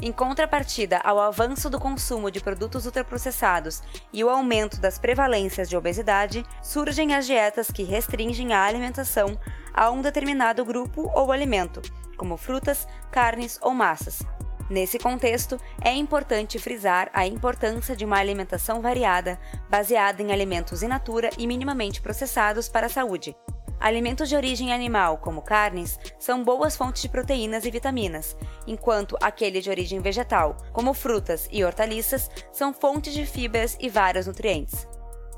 Em 0.00 0.12
contrapartida 0.12 0.98
ao 0.98 1.18
avanço 1.18 1.68
do 1.68 1.80
consumo 1.80 2.30
de 2.30 2.40
produtos 2.40 2.86
ultraprocessados 2.86 3.82
e 4.12 4.22
o 4.22 4.28
aumento 4.28 4.80
das 4.80 4.96
prevalências 4.96 5.68
de 5.68 5.76
obesidade, 5.76 6.44
surgem 6.62 7.14
as 7.14 7.26
dietas 7.26 7.68
que 7.68 7.82
restringem 7.82 8.52
a 8.52 8.62
alimentação 8.62 9.36
a 9.74 9.90
um 9.90 10.00
determinado 10.00 10.64
grupo 10.64 11.10
ou 11.14 11.32
alimento, 11.32 11.82
como 12.16 12.36
frutas, 12.36 12.86
carnes 13.10 13.58
ou 13.60 13.74
massas. 13.74 14.22
Nesse 14.70 14.98
contexto, 14.98 15.58
é 15.80 15.92
importante 15.92 16.58
frisar 16.58 17.10
a 17.14 17.26
importância 17.26 17.96
de 17.96 18.04
uma 18.04 18.18
alimentação 18.18 18.82
variada, 18.82 19.38
baseada 19.70 20.22
em 20.22 20.30
alimentos 20.30 20.82
in 20.82 20.88
natura 20.88 21.30
e 21.38 21.46
minimamente 21.46 22.02
processados 22.02 22.68
para 22.68 22.86
a 22.86 22.90
saúde. 22.90 23.34
Alimentos 23.80 24.28
de 24.28 24.36
origem 24.36 24.72
animal, 24.72 25.18
como 25.18 25.40
carnes, 25.40 25.98
são 26.18 26.42
boas 26.42 26.76
fontes 26.76 27.00
de 27.00 27.08
proteínas 27.08 27.64
e 27.64 27.70
vitaminas, 27.70 28.36
enquanto 28.66 29.16
aqueles 29.22 29.62
de 29.62 29.70
origem 29.70 30.00
vegetal, 30.00 30.56
como 30.72 30.92
frutas 30.92 31.48
e 31.50 31.64
hortaliças, 31.64 32.28
são 32.52 32.74
fontes 32.74 33.14
de 33.14 33.24
fibras 33.24 33.76
e 33.80 33.88
vários 33.88 34.26
nutrientes. 34.26 34.86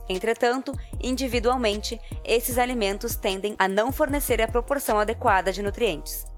Entretanto, 0.08 0.72
individualmente, 1.00 2.00
esses 2.24 2.58
alimentos 2.58 3.14
tendem 3.14 3.54
a 3.58 3.68
não 3.68 3.92
fornecer 3.92 4.42
a 4.42 4.48
proporção 4.48 4.98
adequada 4.98 5.52
de 5.52 5.62
nutrientes. 5.62 6.29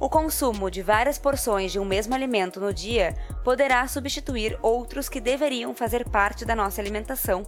O 0.00 0.08
consumo 0.08 0.70
de 0.70 0.80
várias 0.80 1.18
porções 1.18 1.70
de 1.70 1.78
um 1.78 1.84
mesmo 1.84 2.14
alimento 2.14 2.58
no 2.58 2.72
dia 2.72 3.14
poderá 3.44 3.86
substituir 3.86 4.58
outros 4.62 5.10
que 5.10 5.20
deveriam 5.20 5.74
fazer 5.74 6.08
parte 6.08 6.42
da 6.46 6.56
nossa 6.56 6.80
alimentação 6.80 7.42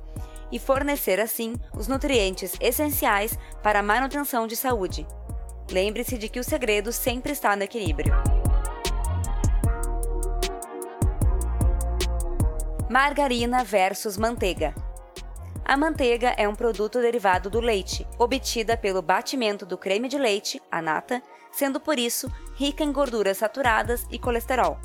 e 0.53 0.59
fornecer 0.59 1.19
assim 1.19 1.55
os 1.75 1.89
nutrientes 1.89 2.55
essenciais 2.61 3.39
para 3.63 3.79
a 3.79 3.83
manutenção 3.83 4.47
de 4.47 4.55
saúde. 4.55 5.07
Lembre-se 5.71 6.19
de 6.19 6.29
que 6.29 6.39
o 6.39 6.45
segredo 6.45 6.93
sempre 6.93 7.33
está 7.33 7.57
no 7.57 7.63
equilíbrio. 7.63 8.13
Margarina 12.91 13.65
versus 13.65 14.19
manteiga. 14.19 14.75
A 15.65 15.75
manteiga 15.75 16.35
é 16.37 16.47
um 16.47 16.55
produto 16.55 17.01
derivado 17.01 17.49
do 17.49 17.61
leite, 17.61 18.07
obtida 18.19 18.77
pelo 18.77 19.01
batimento 19.01 19.65
do 19.65 19.79
creme 19.79 20.07
de 20.07 20.19
leite, 20.19 20.61
a 20.71 20.83
nata, 20.83 21.23
sendo 21.53 21.79
por 21.79 21.99
isso 21.99 22.33
rica 22.57 22.83
em 22.83 22.91
gorduras 22.91 23.39
saturadas 23.39 24.07
e 24.11 24.19
colesterol. 24.19 24.81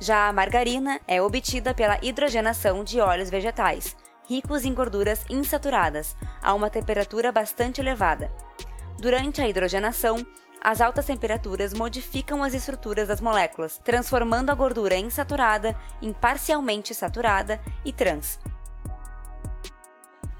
Já 0.00 0.28
a 0.28 0.32
margarina 0.32 0.98
é 1.06 1.20
obtida 1.20 1.74
pela 1.74 1.98
hidrogenação 2.02 2.82
de 2.82 3.00
óleos 3.00 3.28
vegetais, 3.28 3.94
ricos 4.26 4.64
em 4.64 4.72
gorduras 4.72 5.24
insaturadas, 5.28 6.16
a 6.42 6.54
uma 6.54 6.70
temperatura 6.70 7.30
bastante 7.30 7.80
elevada. 7.80 8.32
Durante 8.98 9.42
a 9.42 9.48
hidrogenação, 9.48 10.24
as 10.60 10.80
altas 10.80 11.06
temperaturas 11.06 11.72
modificam 11.72 12.42
as 12.42 12.54
estruturas 12.54 13.08
das 13.08 13.20
moléculas, 13.20 13.80
transformando 13.82 14.50
a 14.50 14.54
gordura 14.54 14.96
insaturada 14.96 15.74
em 16.02 16.12
parcialmente 16.12 16.94
saturada 16.94 17.60
e 17.84 17.92
trans. 17.92 18.38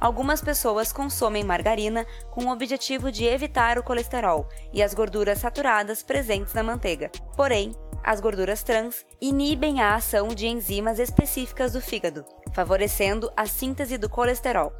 Algumas 0.00 0.40
pessoas 0.40 0.92
consomem 0.92 1.44
margarina 1.44 2.06
com 2.30 2.46
o 2.46 2.50
objetivo 2.50 3.12
de 3.12 3.26
evitar 3.26 3.78
o 3.78 3.82
colesterol 3.82 4.48
e 4.72 4.82
as 4.82 4.94
gorduras 4.94 5.38
saturadas 5.38 6.02
presentes 6.02 6.54
na 6.54 6.62
manteiga. 6.62 7.10
Porém, 7.36 7.72
as 8.02 8.18
gorduras 8.18 8.62
trans 8.62 9.04
inibem 9.20 9.82
a 9.82 9.94
ação 9.94 10.28
de 10.28 10.46
enzimas 10.46 10.98
específicas 10.98 11.74
do 11.74 11.82
fígado, 11.82 12.24
favorecendo 12.54 13.30
a 13.36 13.44
síntese 13.44 13.98
do 13.98 14.08
colesterol. 14.08 14.72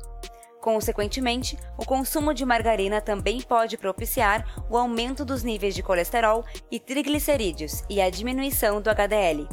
Consequentemente, 0.61 1.59
o 1.77 1.85
consumo 1.85 2.33
de 2.33 2.45
margarina 2.45 3.01
também 3.01 3.43
pode 3.43 3.77
propiciar 3.77 4.45
o 4.71 4.77
aumento 4.77 5.25
dos 5.25 5.43
níveis 5.43 5.75
de 5.75 5.83
colesterol 5.83 6.45
e 6.71 6.81
triglicerídeos 6.81 7.83
e 7.89 8.01
a 8.01 8.09
diminuição 8.09 8.81
do 8.81 8.91
HDL. 8.91 9.49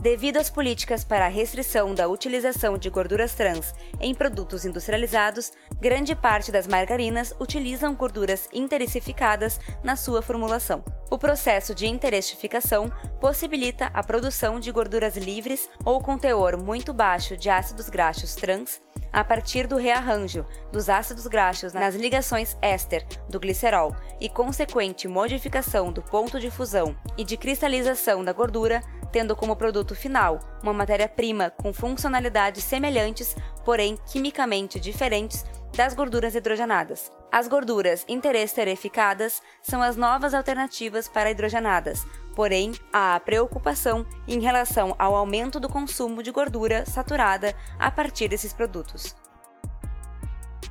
Devido 0.00 0.38
às 0.38 0.48
políticas 0.48 1.04
para 1.04 1.26
a 1.26 1.28
restrição 1.28 1.94
da 1.94 2.08
utilização 2.08 2.78
de 2.78 2.88
gorduras 2.88 3.34
trans 3.34 3.74
em 4.00 4.14
produtos 4.14 4.64
industrializados, 4.64 5.52
grande 5.78 6.14
parte 6.14 6.50
das 6.50 6.66
margarinas 6.66 7.34
utilizam 7.38 7.94
gorduras 7.94 8.48
interestificadas 8.50 9.60
na 9.84 9.96
sua 9.96 10.22
formulação. 10.22 10.82
O 11.10 11.18
processo 11.18 11.74
de 11.74 11.86
interestificação 11.86 12.90
possibilita 13.20 13.90
a 13.92 14.02
produção 14.02 14.58
de 14.58 14.72
gorduras 14.72 15.18
livres 15.18 15.68
ou 15.84 16.00
com 16.00 16.16
teor 16.16 16.56
muito 16.56 16.94
baixo 16.94 17.36
de 17.36 17.50
ácidos 17.50 17.90
graxos 17.90 18.34
trans 18.34 18.80
a 19.12 19.22
partir 19.22 19.66
do 19.66 19.76
rearranjo 19.76 20.46
dos 20.72 20.88
ácidos 20.88 21.26
graxos 21.26 21.74
nas 21.74 21.94
ligações 21.94 22.56
éster 22.62 23.04
do 23.28 23.40
glicerol 23.40 23.94
e 24.20 24.28
consequente 24.30 25.08
modificação 25.08 25.92
do 25.92 26.00
ponto 26.00 26.40
de 26.40 26.50
fusão 26.50 26.96
e 27.18 27.24
de 27.24 27.36
cristalização 27.36 28.24
da 28.24 28.32
gordura 28.32 28.80
tendo 29.12 29.34
como 29.36 29.56
produto 29.56 29.94
final 29.94 30.40
uma 30.62 30.72
matéria-prima 30.72 31.50
com 31.50 31.72
funcionalidades 31.72 32.64
semelhantes, 32.64 33.36
porém 33.64 33.98
quimicamente 34.10 34.78
diferentes, 34.78 35.44
das 35.76 35.94
gorduras 35.94 36.34
hidrogenadas. 36.34 37.10
As 37.30 37.46
gorduras 37.46 38.04
interesterificadas 38.08 39.40
são 39.62 39.80
as 39.80 39.96
novas 39.96 40.34
alternativas 40.34 41.08
para 41.08 41.30
hidrogenadas, 41.30 42.04
porém 42.34 42.72
há 42.92 43.14
a 43.14 43.20
preocupação 43.20 44.04
em 44.26 44.40
relação 44.40 44.94
ao 44.98 45.14
aumento 45.14 45.60
do 45.60 45.68
consumo 45.68 46.22
de 46.22 46.32
gordura 46.32 46.84
saturada 46.86 47.54
a 47.78 47.90
partir 47.90 48.28
desses 48.28 48.52
produtos. 48.52 49.14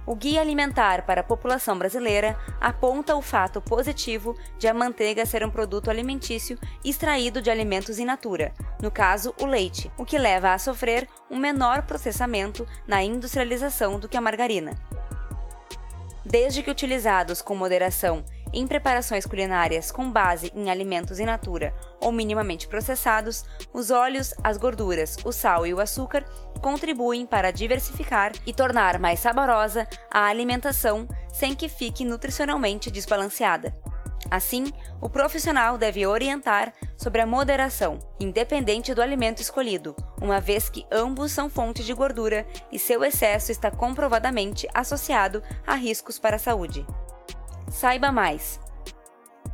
O 0.09 0.15
Guia 0.15 0.41
Alimentar 0.41 1.05
para 1.05 1.21
a 1.21 1.23
População 1.23 1.77
Brasileira 1.77 2.35
aponta 2.59 3.15
o 3.15 3.21
fato 3.21 3.61
positivo 3.61 4.35
de 4.57 4.67
a 4.67 4.73
manteiga 4.73 5.23
ser 5.23 5.45
um 5.45 5.51
produto 5.51 5.87
alimentício 5.87 6.57
extraído 6.83 7.43
de 7.43 7.51
alimentos 7.51 7.99
in 7.99 8.05
natura, 8.05 8.51
no 8.81 8.89
caso, 8.89 9.35
o 9.39 9.45
leite, 9.45 9.91
o 9.99 10.03
que 10.03 10.17
leva 10.17 10.51
a 10.51 10.57
sofrer 10.57 11.07
um 11.29 11.37
menor 11.37 11.83
processamento 11.83 12.65
na 12.87 13.03
industrialização 13.03 13.99
do 13.99 14.09
que 14.09 14.17
a 14.17 14.21
margarina. 14.21 14.71
Desde 16.29 16.61
que 16.61 16.69
utilizados 16.69 17.41
com 17.41 17.55
moderação 17.55 18.23
em 18.53 18.67
preparações 18.67 19.25
culinárias 19.25 19.91
com 19.91 20.11
base 20.11 20.51
em 20.55 20.69
alimentos 20.69 21.19
in 21.19 21.25
natura 21.25 21.73
ou 21.99 22.11
minimamente 22.11 22.67
processados, 22.67 23.43
os 23.73 23.89
óleos, 23.89 24.35
as 24.43 24.55
gorduras, 24.55 25.17
o 25.25 25.31
sal 25.31 25.65
e 25.65 25.73
o 25.73 25.79
açúcar 25.79 26.23
contribuem 26.61 27.25
para 27.25 27.49
diversificar 27.49 28.31
e 28.45 28.53
tornar 28.53 28.99
mais 28.99 29.19
saborosa 29.19 29.87
a 30.11 30.25
alimentação 30.25 31.07
sem 31.33 31.55
que 31.55 31.67
fique 31.67 32.05
nutricionalmente 32.05 32.91
desbalanceada. 32.91 33.75
Assim, 34.29 34.71
o 35.01 35.09
profissional 35.09 35.77
deve 35.77 36.05
orientar 36.05 36.73
sobre 36.95 37.21
a 37.21 37.25
moderação, 37.25 37.99
independente 38.19 38.93
do 38.93 39.01
alimento 39.01 39.41
escolhido, 39.41 39.95
uma 40.21 40.39
vez 40.39 40.69
que 40.69 40.85
ambos 40.91 41.31
são 41.31 41.49
fontes 41.49 41.85
de 41.85 41.93
gordura 41.93 42.45
e 42.71 42.77
seu 42.77 43.03
excesso 43.03 43.51
está 43.51 43.71
comprovadamente 43.71 44.67
associado 44.73 45.41
a 45.65 45.73
riscos 45.73 46.19
para 46.19 46.35
a 46.35 46.39
saúde. 46.39 46.85
Saiba 47.69 48.11
mais! 48.11 48.59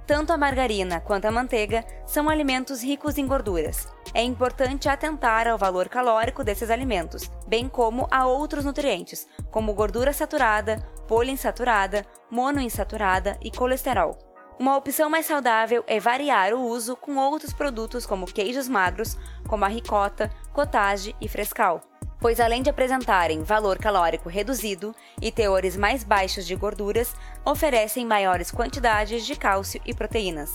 Tanto 0.06 0.32
a 0.32 0.38
margarina 0.38 1.00
quanto 1.00 1.26
a 1.26 1.32
manteiga 1.32 1.84
são 2.06 2.30
alimentos 2.30 2.84
ricos 2.84 3.18
em 3.18 3.26
gorduras. 3.26 3.88
É 4.14 4.22
importante 4.22 4.88
atentar 4.88 5.48
ao 5.48 5.58
valor 5.58 5.90
calórico 5.90 6.44
desses 6.44 6.70
alimentos, 6.70 7.30
bem 7.48 7.68
como 7.68 8.08
a 8.12 8.28
outros 8.28 8.64
nutrientes, 8.64 9.28
como 9.50 9.74
gordura 9.74 10.14
saturada, 10.14 10.78
poliinsaturada, 11.08 12.06
monoinsaturada 12.30 13.38
e 13.42 13.50
colesterol. 13.50 14.25
Uma 14.58 14.78
opção 14.78 15.10
mais 15.10 15.26
saudável 15.26 15.84
é 15.86 16.00
variar 16.00 16.54
o 16.54 16.62
uso 16.62 16.96
com 16.96 17.18
outros 17.18 17.54
produtos 17.54 18.06
como 18.06 18.26
queijos 18.26 18.70
magros, 18.70 19.18
como 19.48 19.66
a 19.66 19.68
ricota, 19.68 20.32
cottage 20.54 21.16
e 21.20 21.28
frescal 21.28 21.82
pois 22.26 22.40
além 22.40 22.64
de 22.64 22.72
apresentarem 22.72 23.44
valor 23.44 23.78
calórico 23.78 24.30
reduzido 24.30 24.96
e 25.22 25.32
teores 25.32 25.78
mais 25.78 26.04
baixos 26.04 26.48
de 26.48 26.56
gorduras, 26.56 27.14
oferecem 27.46 28.04
maiores 28.04 28.50
quantidades 28.50 29.28
de 29.28 29.36
cálcio 29.36 29.80
e 29.86 29.94
proteínas. 29.94 30.52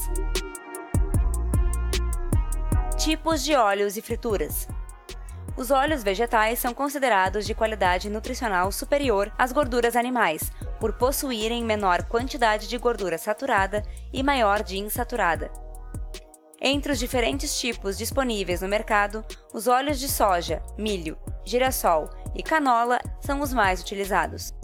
Tipos 2.98 3.44
de 3.44 3.54
óleos 3.54 3.96
e 3.96 4.02
frituras. 4.02 4.66
Os 5.60 5.70
óleos 5.70 6.02
vegetais 6.02 6.58
são 6.58 6.72
considerados 6.72 7.44
de 7.44 7.54
qualidade 7.54 8.08
nutricional 8.08 8.72
superior 8.72 9.30
às 9.36 9.52
gorduras 9.52 9.94
animais, 9.94 10.50
por 10.80 10.94
possuírem 10.94 11.62
menor 11.62 12.04
quantidade 12.04 12.66
de 12.66 12.78
gordura 12.78 13.18
saturada 13.18 13.82
e 14.10 14.22
maior 14.22 14.62
de 14.62 14.78
insaturada. 14.78 15.52
Entre 16.58 16.90
os 16.90 16.98
diferentes 16.98 17.60
tipos 17.60 17.98
disponíveis 17.98 18.62
no 18.62 18.68
mercado, 18.68 19.22
os 19.52 19.66
óleos 19.66 20.00
de 20.00 20.08
soja, 20.08 20.62
milho, 20.78 21.18
girassol 21.44 22.08
e 22.34 22.42
canola 22.42 22.98
são 23.20 23.42
os 23.42 23.52
mais 23.52 23.82
utilizados. 23.82 24.54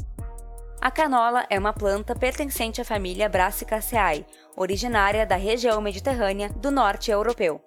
A 0.80 0.90
canola 0.90 1.44
é 1.50 1.58
uma 1.58 1.74
planta 1.74 2.14
pertencente 2.14 2.80
à 2.80 2.86
família 2.86 3.28
Brassicaceae, 3.28 4.24
originária 4.56 5.26
da 5.26 5.36
região 5.36 5.78
mediterrânea 5.82 6.48
do 6.48 6.70
norte 6.70 7.10
europeu. 7.10 7.60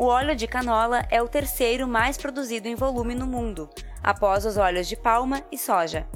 O 0.00 0.06
óleo 0.06 0.34
de 0.34 0.46
canola 0.46 1.04
é 1.10 1.20
o 1.20 1.28
terceiro 1.28 1.86
mais 1.86 2.16
produzido 2.16 2.66
em 2.66 2.74
volume 2.74 3.14
no 3.14 3.26
mundo, 3.26 3.68
após 4.02 4.46
os 4.46 4.56
óleos 4.56 4.88
de 4.88 4.96
palma 4.96 5.42
e 5.52 5.58
soja. 5.58 6.08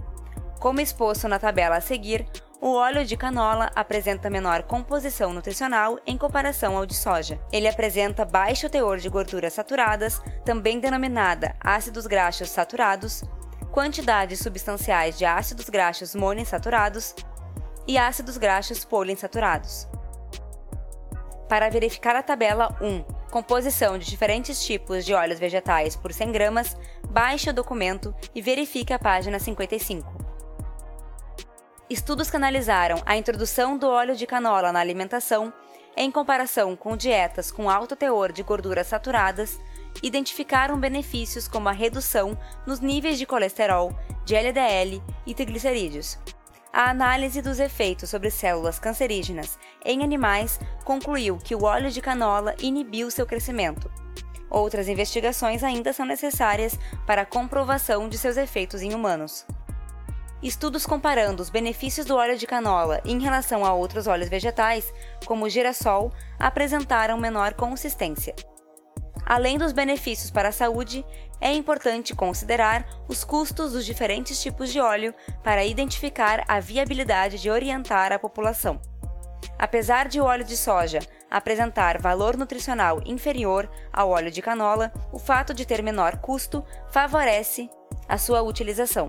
Como 0.59 0.81
exposto 0.81 1.29
na 1.29 1.39
tabela 1.39 1.77
a 1.77 1.83
seguir, 1.83 2.27
o 2.63 2.73
óleo 2.73 3.05
de 3.05 3.15
canola 3.15 3.71
apresenta 3.77 4.31
menor 4.31 4.63
composição 4.63 5.35
nutricional 5.35 5.99
em 6.07 6.17
comparação 6.17 6.79
ao 6.79 6.87
de 6.87 6.95
soja. 6.95 7.39
Ele 7.53 7.69
apresenta 7.69 8.25
baixo 8.25 8.71
teor 8.71 8.97
de 8.97 9.11
gorduras 9.11 9.53
saturadas, 9.53 10.19
também 10.47 10.81
denominada 10.81 11.55
ácidos 11.61 12.07
graxos 12.07 12.49
saturados, 12.49 13.23
quantidades 13.71 14.39
substanciais 14.39 15.19
de 15.19 15.27
ácidos 15.27 15.69
graxos 15.69 16.15
monoinsaturados 16.15 17.15
e 17.87 17.99
ácidos 17.99 18.39
graxos 18.39 18.83
poliinsaturados. 18.83 19.87
Para 21.51 21.69
verificar 21.69 22.17
a 22.17 22.23
tabela 22.23 22.75
1, 22.81 23.24
composição 23.35 23.99
de 23.99 24.07
diferentes 24.07 24.65
tipos 24.65 25.05
de 25.05 25.13
óleos 25.13 25.41
vegetais 25.41 25.97
por 25.97 26.13
100 26.13 26.31
gramas, 26.31 26.77
baixe 27.11 27.51
o 27.51 27.53
documento 27.53 28.15
e 28.33 28.41
verifique 28.41 28.93
a 28.93 28.99
página 28.99 29.41
55. 29.41 30.07
Estudos 31.91 32.31
que 32.31 32.37
analisaram 32.37 33.03
a 33.05 33.17
introdução 33.17 33.77
do 33.77 33.89
óleo 33.89 34.15
de 34.15 34.25
canola 34.25 34.71
na 34.71 34.79
alimentação, 34.79 35.53
em 35.97 36.13
comparação 36.13 36.77
com 36.77 36.97
dietas 36.97 37.51
com 37.51 37.69
alto 37.69 37.97
teor 37.97 38.31
de 38.31 38.45
gorduras 38.45 38.87
saturadas, 38.87 39.59
identificaram 40.01 40.79
benefícios 40.79 41.49
como 41.49 41.69
a 41.69 41.73
redução 41.73 42.39
nos 42.65 42.79
níveis 42.79 43.19
de 43.19 43.27
colesterol, 43.27 43.93
de 44.25 44.37
LDL 44.37 45.03
e 45.27 45.35
triglicerídeos. 45.35 46.21
A 46.73 46.91
análise 46.91 47.43
dos 47.43 47.59
efeitos 47.59 48.11
sobre 48.11 48.31
células 48.31 48.79
cancerígenas 48.79 49.59
em 49.85 50.03
animais 50.03 50.59
concluiu 50.85 51.39
que 51.39 51.55
o 51.55 51.65
óleo 51.65 51.91
de 51.91 52.01
canola 52.01 52.55
inibiu 52.59 53.11
seu 53.11 53.27
crescimento. 53.27 53.91
Outras 54.51 54.89
investigações 54.89 55.65
ainda 55.65 55.93
são 55.93 56.07
necessárias 56.07 56.79
para 57.07 57.23
a 57.23 57.27
comprovação 57.27 58.09
de 58.09 58.17
seus 58.17 58.37
efeitos 58.37 58.83
em 58.83 58.95
humanos. 58.95 59.45
Estudos 60.43 60.85
comparando 60.85 61.43
os 61.43 61.51
benefícios 61.51 62.07
do 62.07 62.17
óleo 62.17 62.37
de 62.37 62.47
canola 62.47 63.01
em 63.05 63.19
relação 63.19 63.65
a 63.65 63.73
outros 63.73 64.07
óleos 64.07 64.29
vegetais, 64.29 64.93
como 65.25 65.47
o 65.47 65.49
girassol, 65.49 66.13
apresentaram 66.39 67.19
menor 67.19 67.55
consistência. 67.55 68.35
Além 69.27 69.57
dos 69.57 69.73
benefícios 69.73 70.31
para 70.31 70.51
a 70.51 70.53
saúde, 70.53 71.05
é 71.41 71.53
importante 71.53 72.15
considerar 72.15 72.87
os 73.09 73.25
custos 73.25 73.73
dos 73.73 73.87
diferentes 73.87 74.41
tipos 74.41 74.71
de 74.71 74.81
óleo 74.81 75.15
para 75.43 75.65
identificar 75.65 76.45
a 76.47 76.61
viabilidade 76.61 77.41
de 77.41 77.51
orientar 77.51 78.13
a 78.13 78.19
população. 78.19 78.81
Apesar 79.59 80.09
de 80.09 80.21
o 80.21 80.25
óleo 80.25 80.45
de 80.45 80.57
soja 80.57 81.01
apresentar 81.31 82.01
valor 82.01 82.37
nutricional 82.37 83.01
inferior 83.05 83.71
ao 83.93 84.11
óleo 84.11 84.31
de 84.31 84.41
canola, 84.41 84.93
o 85.13 85.19
fato 85.19 85.53
de 85.53 85.67
ter 85.67 85.83
menor 85.83 86.19
custo 86.19 86.65
favorece 86.91 87.69
a 88.09 88.19
sua 88.19 88.43
utilização. 88.43 89.09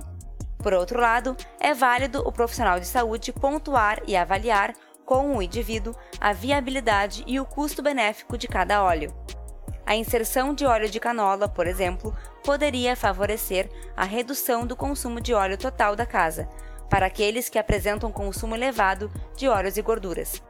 Por 0.58 0.74
outro 0.74 1.00
lado, 1.00 1.38
é 1.60 1.74
válido 1.74 2.28
o 2.28 2.32
profissional 2.32 2.80
de 2.80 2.88
saúde 2.88 3.32
pontuar 3.32 4.02
e 4.08 4.16
avaliar 4.16 4.74
com 5.06 5.38
o 5.38 5.42
indivíduo 5.42 5.96
a 6.20 6.34
viabilidade 6.34 7.24
e 7.28 7.40
o 7.40 7.46
custo 7.46 7.84
benéfico 7.84 8.38
de 8.38 8.48
cada 8.48 8.84
óleo. 8.84 9.14
A 9.86 9.96
inserção 9.96 10.56
de 10.56 10.66
óleo 10.66 10.90
de 10.90 11.00
canola, 11.00 11.48
por 11.48 11.68
exemplo, 11.68 12.16
poderia 12.44 12.96
favorecer 12.96 13.70
a 13.96 14.04
redução 14.04 14.66
do 14.66 14.76
consumo 14.76 15.22
de 15.22 15.32
óleo 15.32 15.60
total 15.60 15.96
da 15.96 16.08
casa, 16.08 16.50
para 16.90 17.06
aqueles 17.06 17.50
que 17.50 17.60
apresentam 17.60 18.12
consumo 18.12 18.56
elevado 18.56 19.12
de 19.36 19.48
óleos 19.48 19.78
e 19.78 19.82
gorduras. 19.82 20.42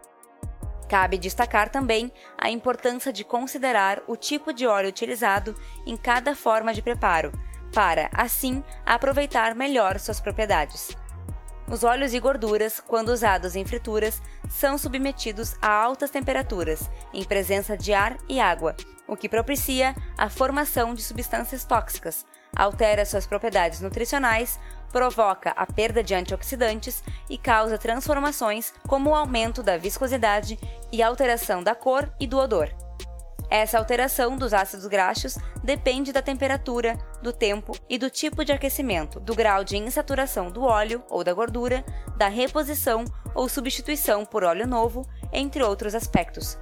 Cabe 0.87 1.17
destacar 1.17 1.69
também 1.69 2.11
a 2.37 2.49
importância 2.49 3.11
de 3.11 3.23
considerar 3.23 4.03
o 4.07 4.15
tipo 4.15 4.53
de 4.53 4.67
óleo 4.67 4.89
utilizado 4.89 5.55
em 5.85 5.97
cada 5.97 6.35
forma 6.35 6.73
de 6.73 6.81
preparo, 6.81 7.31
para, 7.73 8.09
assim, 8.13 8.63
aproveitar 8.85 9.55
melhor 9.55 9.99
suas 9.99 10.19
propriedades. 10.19 10.95
Os 11.67 11.83
óleos 11.83 12.13
e 12.13 12.19
gorduras, 12.19 12.79
quando 12.79 13.09
usados 13.09 13.55
em 13.55 13.65
frituras, 13.65 14.21
são 14.47 14.77
submetidos 14.77 15.55
a 15.59 15.71
altas 15.71 16.11
temperaturas, 16.11 16.89
em 17.11 17.23
presença 17.23 17.75
de 17.75 17.91
ar 17.91 18.17
e 18.29 18.39
água, 18.39 18.75
o 19.07 19.17
que 19.17 19.27
propicia 19.27 19.95
a 20.15 20.29
formação 20.29 20.93
de 20.93 21.01
substâncias 21.01 21.65
tóxicas, 21.65 22.23
altera 22.55 23.05
suas 23.05 23.25
propriedades 23.25 23.81
nutricionais, 23.81 24.59
provoca 24.95 25.49
a 25.57 25.65
perda 25.65 26.01
de 26.01 26.15
antioxidantes 26.15 27.03
e 27.29 27.37
causa 27.37 27.77
transformações 27.77 28.73
como 28.87 29.09
o 29.09 29.13
aumento 29.13 29.61
da 29.61 29.75
viscosidade 29.75 30.57
e 30.89 31.03
alteração 31.03 31.61
da 31.61 31.75
cor 31.75 32.09
e 32.17 32.25
do 32.25 32.37
odor. 32.37 32.73
Essa 33.49 33.77
alteração 33.77 34.37
dos 34.37 34.53
ácidos 34.53 34.87
graxos 34.87 35.37
depende 35.61 36.13
da 36.13 36.21
temperatura, 36.21 36.97
do 37.21 37.33
tempo 37.33 37.73
e 37.89 37.97
do 37.97 38.09
tipo 38.09 38.45
de 38.45 38.53
aquecimento, 38.53 39.19
do 39.19 39.35
grau 39.35 39.65
de 39.65 39.75
insaturação 39.75 40.49
do 40.49 40.63
óleo 40.63 41.03
ou 41.09 41.25
da 41.25 41.33
gordura, 41.33 41.83
da 42.15 42.29
reposição 42.29 43.03
ou 43.35 43.49
substituição 43.49 44.23
por 44.23 44.45
óleo 44.45 44.65
novo, 44.65 45.05
entre 45.33 45.61
outros 45.61 45.93
aspectos. 45.93 46.57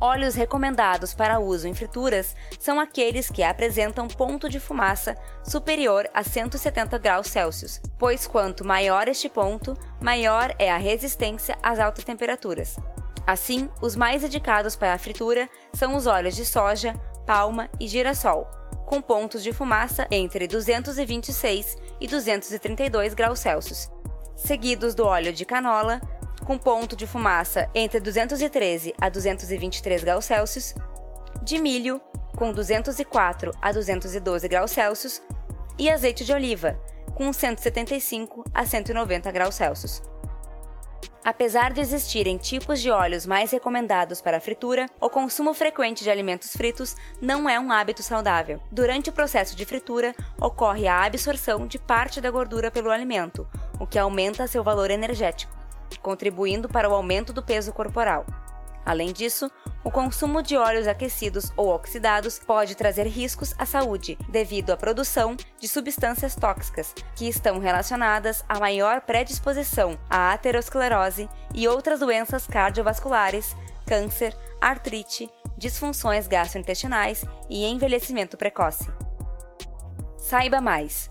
Óleos 0.00 0.34
recomendados 0.34 1.12
para 1.12 1.38
uso 1.38 1.68
em 1.68 1.74
frituras 1.74 2.34
são 2.58 2.80
aqueles 2.80 3.28
que 3.28 3.42
apresentam 3.42 4.08
ponto 4.08 4.48
de 4.48 4.58
fumaça 4.58 5.14
superior 5.44 6.08
a 6.14 6.24
170 6.24 6.96
graus 6.96 7.26
Celsius, 7.26 7.82
pois 7.98 8.26
quanto 8.26 8.64
maior 8.64 9.08
este 9.08 9.28
ponto, 9.28 9.76
maior 10.00 10.54
é 10.58 10.70
a 10.70 10.78
resistência 10.78 11.54
às 11.62 11.78
altas 11.78 12.02
temperaturas. 12.02 12.78
Assim, 13.26 13.68
os 13.82 13.94
mais 13.94 14.24
indicados 14.24 14.74
para 14.74 14.94
a 14.94 14.98
fritura 14.98 15.46
são 15.74 15.94
os 15.94 16.06
óleos 16.06 16.34
de 16.34 16.46
soja, 16.46 16.94
palma 17.26 17.68
e 17.78 17.86
girassol, 17.86 18.48
com 18.86 19.02
pontos 19.02 19.42
de 19.42 19.52
fumaça 19.52 20.08
entre 20.10 20.48
226 20.48 21.76
e 22.00 22.06
232 22.08 23.12
graus 23.12 23.38
Celsius, 23.38 23.90
seguidos 24.34 24.94
do 24.94 25.04
óleo 25.04 25.30
de 25.30 25.44
canola, 25.44 26.00
com 26.50 26.58
ponto 26.58 26.96
de 26.96 27.06
fumaça 27.06 27.70
entre 27.72 28.00
213 28.00 28.92
a 29.00 29.08
223 29.08 30.02
graus 30.02 30.24
Celsius, 30.24 30.74
de 31.44 31.60
milho, 31.60 32.00
com 32.36 32.52
204 32.52 33.52
a 33.62 33.70
212 33.70 34.48
graus 34.48 34.72
Celsius, 34.72 35.22
e 35.78 35.88
azeite 35.88 36.24
de 36.24 36.32
oliva, 36.32 36.76
com 37.14 37.32
175 37.32 38.42
a 38.52 38.66
190 38.66 39.30
graus 39.30 39.54
Celsius. 39.54 40.02
Apesar 41.24 41.72
de 41.72 41.82
existirem 41.82 42.36
tipos 42.36 42.80
de 42.80 42.90
óleos 42.90 43.26
mais 43.26 43.52
recomendados 43.52 44.20
para 44.20 44.40
fritura, 44.40 44.86
o 45.00 45.08
consumo 45.08 45.54
frequente 45.54 46.02
de 46.02 46.10
alimentos 46.10 46.50
fritos 46.50 46.96
não 47.22 47.48
é 47.48 47.60
um 47.60 47.70
hábito 47.70 48.02
saudável. 48.02 48.60
Durante 48.72 49.08
o 49.08 49.12
processo 49.12 49.54
de 49.54 49.64
fritura, 49.64 50.16
ocorre 50.40 50.88
a 50.88 51.04
absorção 51.04 51.68
de 51.68 51.78
parte 51.78 52.20
da 52.20 52.28
gordura 52.28 52.72
pelo 52.72 52.90
alimento, 52.90 53.46
o 53.78 53.86
que 53.86 54.00
aumenta 54.00 54.48
seu 54.48 54.64
valor 54.64 54.90
energético, 54.90 55.59
contribuindo 55.98 56.68
para 56.68 56.88
o 56.88 56.94
aumento 56.94 57.32
do 57.32 57.42
peso 57.42 57.72
corporal. 57.72 58.24
Além 58.84 59.12
disso, 59.12 59.50
o 59.84 59.90
consumo 59.90 60.42
de 60.42 60.56
óleos 60.56 60.86
aquecidos 60.86 61.52
ou 61.56 61.68
oxidados 61.68 62.38
pode 62.38 62.74
trazer 62.74 63.06
riscos 63.06 63.54
à 63.58 63.66
saúde 63.66 64.18
devido 64.28 64.70
à 64.70 64.76
produção 64.76 65.36
de 65.58 65.68
substâncias 65.68 66.34
tóxicas 66.34 66.94
que 67.14 67.28
estão 67.28 67.58
relacionadas 67.58 68.44
a 68.48 68.58
maior 68.58 69.02
predisposição 69.02 69.98
à 70.08 70.32
aterosclerose 70.32 71.28
e 71.54 71.68
outras 71.68 72.00
doenças 72.00 72.46
cardiovasculares, 72.46 73.54
câncer, 73.86 74.36
artrite, 74.60 75.30
disfunções 75.56 76.26
gastrointestinais 76.26 77.24
e 77.48 77.66
envelhecimento 77.66 78.36
precoce. 78.36 78.90
Saiba 80.16 80.60
mais! 80.60 81.10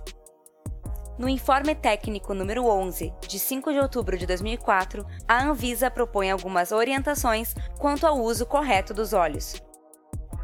No 1.19 1.27
informe 1.27 1.75
técnico 1.75 2.33
número 2.33 2.65
11, 2.65 3.13
de 3.27 3.37
5 3.37 3.73
de 3.73 3.79
outubro 3.79 4.17
de 4.17 4.25
2004, 4.25 5.05
a 5.27 5.43
Anvisa 5.43 5.91
propõe 5.91 6.31
algumas 6.31 6.71
orientações 6.71 7.53
quanto 7.77 8.07
ao 8.07 8.17
uso 8.17 8.45
correto 8.45 8.93
dos 8.93 9.11
óleos. 9.11 9.61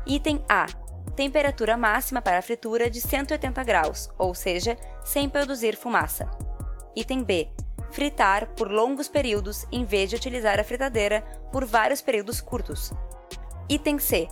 Item 0.06 0.44
A: 0.50 0.66
temperatura 1.16 1.78
máxima 1.78 2.22
para 2.22 2.40
a 2.40 2.42
fritura 2.42 2.90
de 2.90 3.00
180 3.00 3.64
graus, 3.64 4.10
ou 4.18 4.36
seja, 4.36 4.78
sem 5.02 5.30
produzir 5.30 5.78
fumaça. 5.78 6.30
Item 6.94 7.24
B: 7.24 7.48
fritar 7.92 8.48
por 8.48 8.70
longos 8.70 9.08
períodos 9.08 9.66
em 9.72 9.86
vez 9.86 10.10
de 10.10 10.18
utilizar 10.18 10.60
a 10.60 10.64
fritadeira 10.66 11.22
por 11.54 11.64
vários 11.64 12.02
períodos 12.02 12.42
curtos. 12.42 12.92
Item 13.70 13.98
C: 13.98 14.28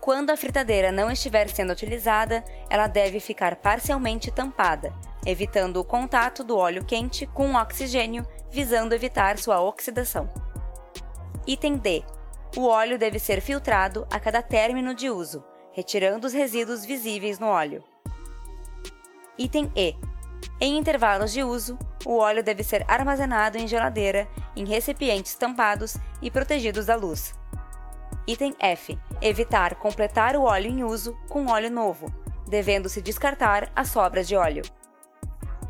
Quando 0.00 0.30
a 0.30 0.36
fritadeira 0.36 0.92
não 0.92 1.10
estiver 1.10 1.48
sendo 1.48 1.72
utilizada, 1.72 2.44
ela 2.68 2.86
deve 2.86 3.20
ficar 3.20 3.56
parcialmente 3.56 4.30
tampada, 4.30 4.92
evitando 5.24 5.78
o 5.78 5.84
contato 5.84 6.44
do 6.44 6.56
óleo 6.56 6.84
quente 6.84 7.26
com 7.26 7.52
o 7.52 7.56
oxigênio, 7.56 8.26
visando 8.50 8.94
evitar 8.94 9.38
sua 9.38 9.60
oxidação. 9.60 10.30
Item 11.46 11.76
D. 11.76 12.04
O 12.56 12.66
óleo 12.66 12.98
deve 12.98 13.18
ser 13.18 13.40
filtrado 13.40 14.06
a 14.10 14.18
cada 14.18 14.42
término 14.42 14.94
de 14.94 15.10
uso, 15.10 15.44
retirando 15.72 16.26
os 16.26 16.32
resíduos 16.32 16.84
visíveis 16.84 17.38
no 17.38 17.46
óleo. 17.46 17.84
Item 19.38 19.70
E. 19.76 19.94
Em 20.60 20.78
intervalos 20.78 21.32
de 21.32 21.42
uso, 21.42 21.78
o 22.04 22.18
óleo 22.18 22.42
deve 22.42 22.62
ser 22.62 22.84
armazenado 22.88 23.58
em 23.58 23.66
geladeira, 23.66 24.26
em 24.54 24.64
recipientes 24.64 25.34
tampados 25.34 25.96
e 26.22 26.30
protegidos 26.30 26.86
da 26.86 26.96
luz. 26.96 27.34
Item 28.26 28.56
F. 28.58 28.98
Evitar 29.22 29.76
completar 29.76 30.34
o 30.34 30.42
óleo 30.42 30.68
em 30.68 30.82
uso 30.82 31.16
com 31.28 31.46
óleo 31.46 31.70
novo, 31.70 32.12
devendo-se 32.48 33.00
descartar 33.00 33.70
as 33.74 33.88
sobras 33.88 34.26
de 34.26 34.34
óleo. 34.34 34.62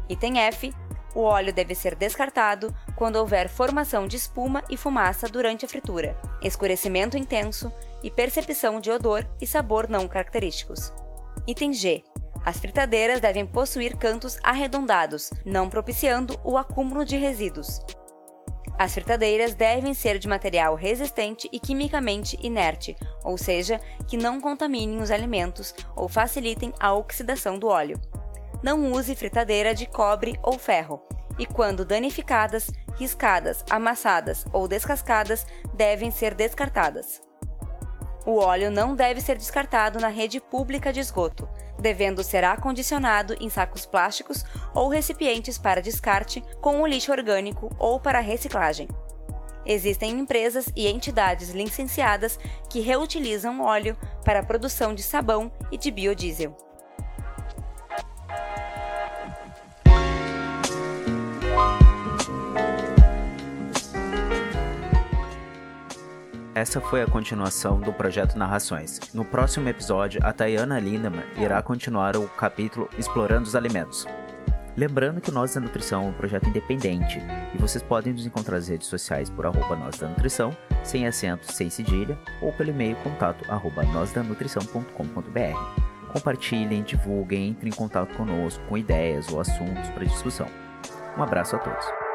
Item 0.08 0.38
F. 0.38 0.72
O 1.14 1.20
óleo 1.20 1.52
deve 1.52 1.74
ser 1.74 1.94
descartado 1.94 2.74
quando 2.94 3.16
houver 3.16 3.48
formação 3.48 4.06
de 4.06 4.16
espuma 4.16 4.64
e 4.70 4.76
fumaça 4.76 5.28
durante 5.28 5.64
a 5.66 5.68
fritura, 5.68 6.18
escurecimento 6.42 7.16
intenso 7.16 7.70
e 8.02 8.10
percepção 8.10 8.80
de 8.80 8.90
odor 8.90 9.26
e 9.40 9.46
sabor 9.46 9.88
não 9.88 10.08
característicos. 10.08 10.92
Item 11.46 11.74
G. 11.74 12.02
As 12.44 12.58
fritadeiras 12.58 13.20
devem 13.20 13.44
possuir 13.44 13.96
cantos 13.96 14.38
arredondados, 14.42 15.30
não 15.44 15.68
propiciando 15.68 16.38
o 16.44 16.56
acúmulo 16.56 17.04
de 17.04 17.16
resíduos. 17.16 17.80
As 18.78 18.92
fritadeiras 18.92 19.54
devem 19.54 19.94
ser 19.94 20.18
de 20.18 20.28
material 20.28 20.74
resistente 20.74 21.48
e 21.50 21.58
quimicamente 21.58 22.38
inerte, 22.42 22.94
ou 23.24 23.38
seja, 23.38 23.80
que 24.06 24.18
não 24.18 24.40
contaminem 24.40 25.00
os 25.00 25.10
alimentos 25.10 25.74
ou 25.94 26.08
facilitem 26.08 26.72
a 26.78 26.92
oxidação 26.92 27.58
do 27.58 27.68
óleo. 27.68 27.98
Não 28.62 28.92
use 28.92 29.14
fritadeira 29.14 29.74
de 29.74 29.86
cobre 29.86 30.38
ou 30.42 30.58
ferro, 30.58 31.02
e 31.38 31.46
quando 31.46 31.84
danificadas, 31.84 32.70
riscadas, 32.96 33.64
amassadas 33.70 34.44
ou 34.52 34.68
descascadas, 34.68 35.46
devem 35.74 36.10
ser 36.10 36.34
descartadas. 36.34 37.22
O 38.26 38.38
óleo 38.38 38.70
não 38.70 38.94
deve 38.94 39.20
ser 39.20 39.36
descartado 39.38 40.00
na 40.00 40.08
rede 40.08 40.40
pública 40.40 40.92
de 40.92 41.00
esgoto, 41.00 41.48
devendo 41.78 42.22
ser 42.22 42.44
acondicionado 42.44 43.36
em 43.40 43.48
sacos 43.48 43.86
plásticos 43.86 44.44
ou 44.74 44.88
recipientes 44.88 45.58
para 45.58 45.82
descarte 45.82 46.42
com 46.60 46.80
o 46.80 46.86
lixo 46.86 47.12
orgânico 47.12 47.74
ou 47.78 48.00
para 48.00 48.20
reciclagem. 48.20 48.88
Existem 49.64 50.12
empresas 50.12 50.70
e 50.76 50.86
entidades 50.86 51.50
licenciadas 51.50 52.38
que 52.70 52.80
reutilizam 52.80 53.60
óleo 53.60 53.96
para 54.24 54.40
a 54.40 54.44
produção 54.44 54.94
de 54.94 55.02
sabão 55.02 55.50
e 55.72 55.76
de 55.76 55.90
biodiesel. 55.90 56.65
Essa 66.56 66.80
foi 66.80 67.02
a 67.02 67.06
continuação 67.06 67.78
do 67.78 67.92
projeto 67.92 68.38
Narrações. 68.38 68.98
No 69.12 69.26
próximo 69.26 69.68
episódio, 69.68 70.22
a 70.24 70.32
Tayana 70.32 70.80
Lindemann 70.80 71.26
irá 71.36 71.60
continuar 71.60 72.16
o 72.16 72.26
capítulo 72.28 72.88
Explorando 72.96 73.42
os 73.42 73.54
Alimentos. 73.54 74.06
Lembrando 74.74 75.20
que 75.20 75.28
o 75.28 75.34
Nós 75.34 75.54
da 75.54 75.60
Nutrição 75.60 76.04
é 76.04 76.06
um 76.06 76.14
projeto 76.14 76.48
independente 76.48 77.20
e 77.54 77.58
vocês 77.58 77.82
podem 77.82 78.14
nos 78.14 78.24
encontrar 78.24 78.56
nas 78.56 78.68
redes 78.68 78.86
sociais 78.86 79.28
por 79.28 79.44
arroba 79.44 79.76
Nós 79.76 79.98
da 79.98 80.08
Nutrição, 80.08 80.56
sem 80.82 81.06
acento, 81.06 81.52
sem 81.52 81.68
cedilha, 81.68 82.18
ou 82.40 82.50
pelo 82.54 82.70
e-mail 82.70 82.96
contato 83.04 83.44
arroba. 83.52 83.82
Compartilhem, 86.10 86.82
divulguem, 86.82 87.48
entrem 87.48 87.70
em 87.70 87.76
contato 87.76 88.16
conosco 88.16 88.64
com 88.66 88.78
ideias 88.78 89.30
ou 89.30 89.42
assuntos 89.42 89.90
para 89.90 90.06
discussão. 90.06 90.48
Um 91.18 91.22
abraço 91.22 91.54
a 91.54 91.58
todos. 91.58 92.05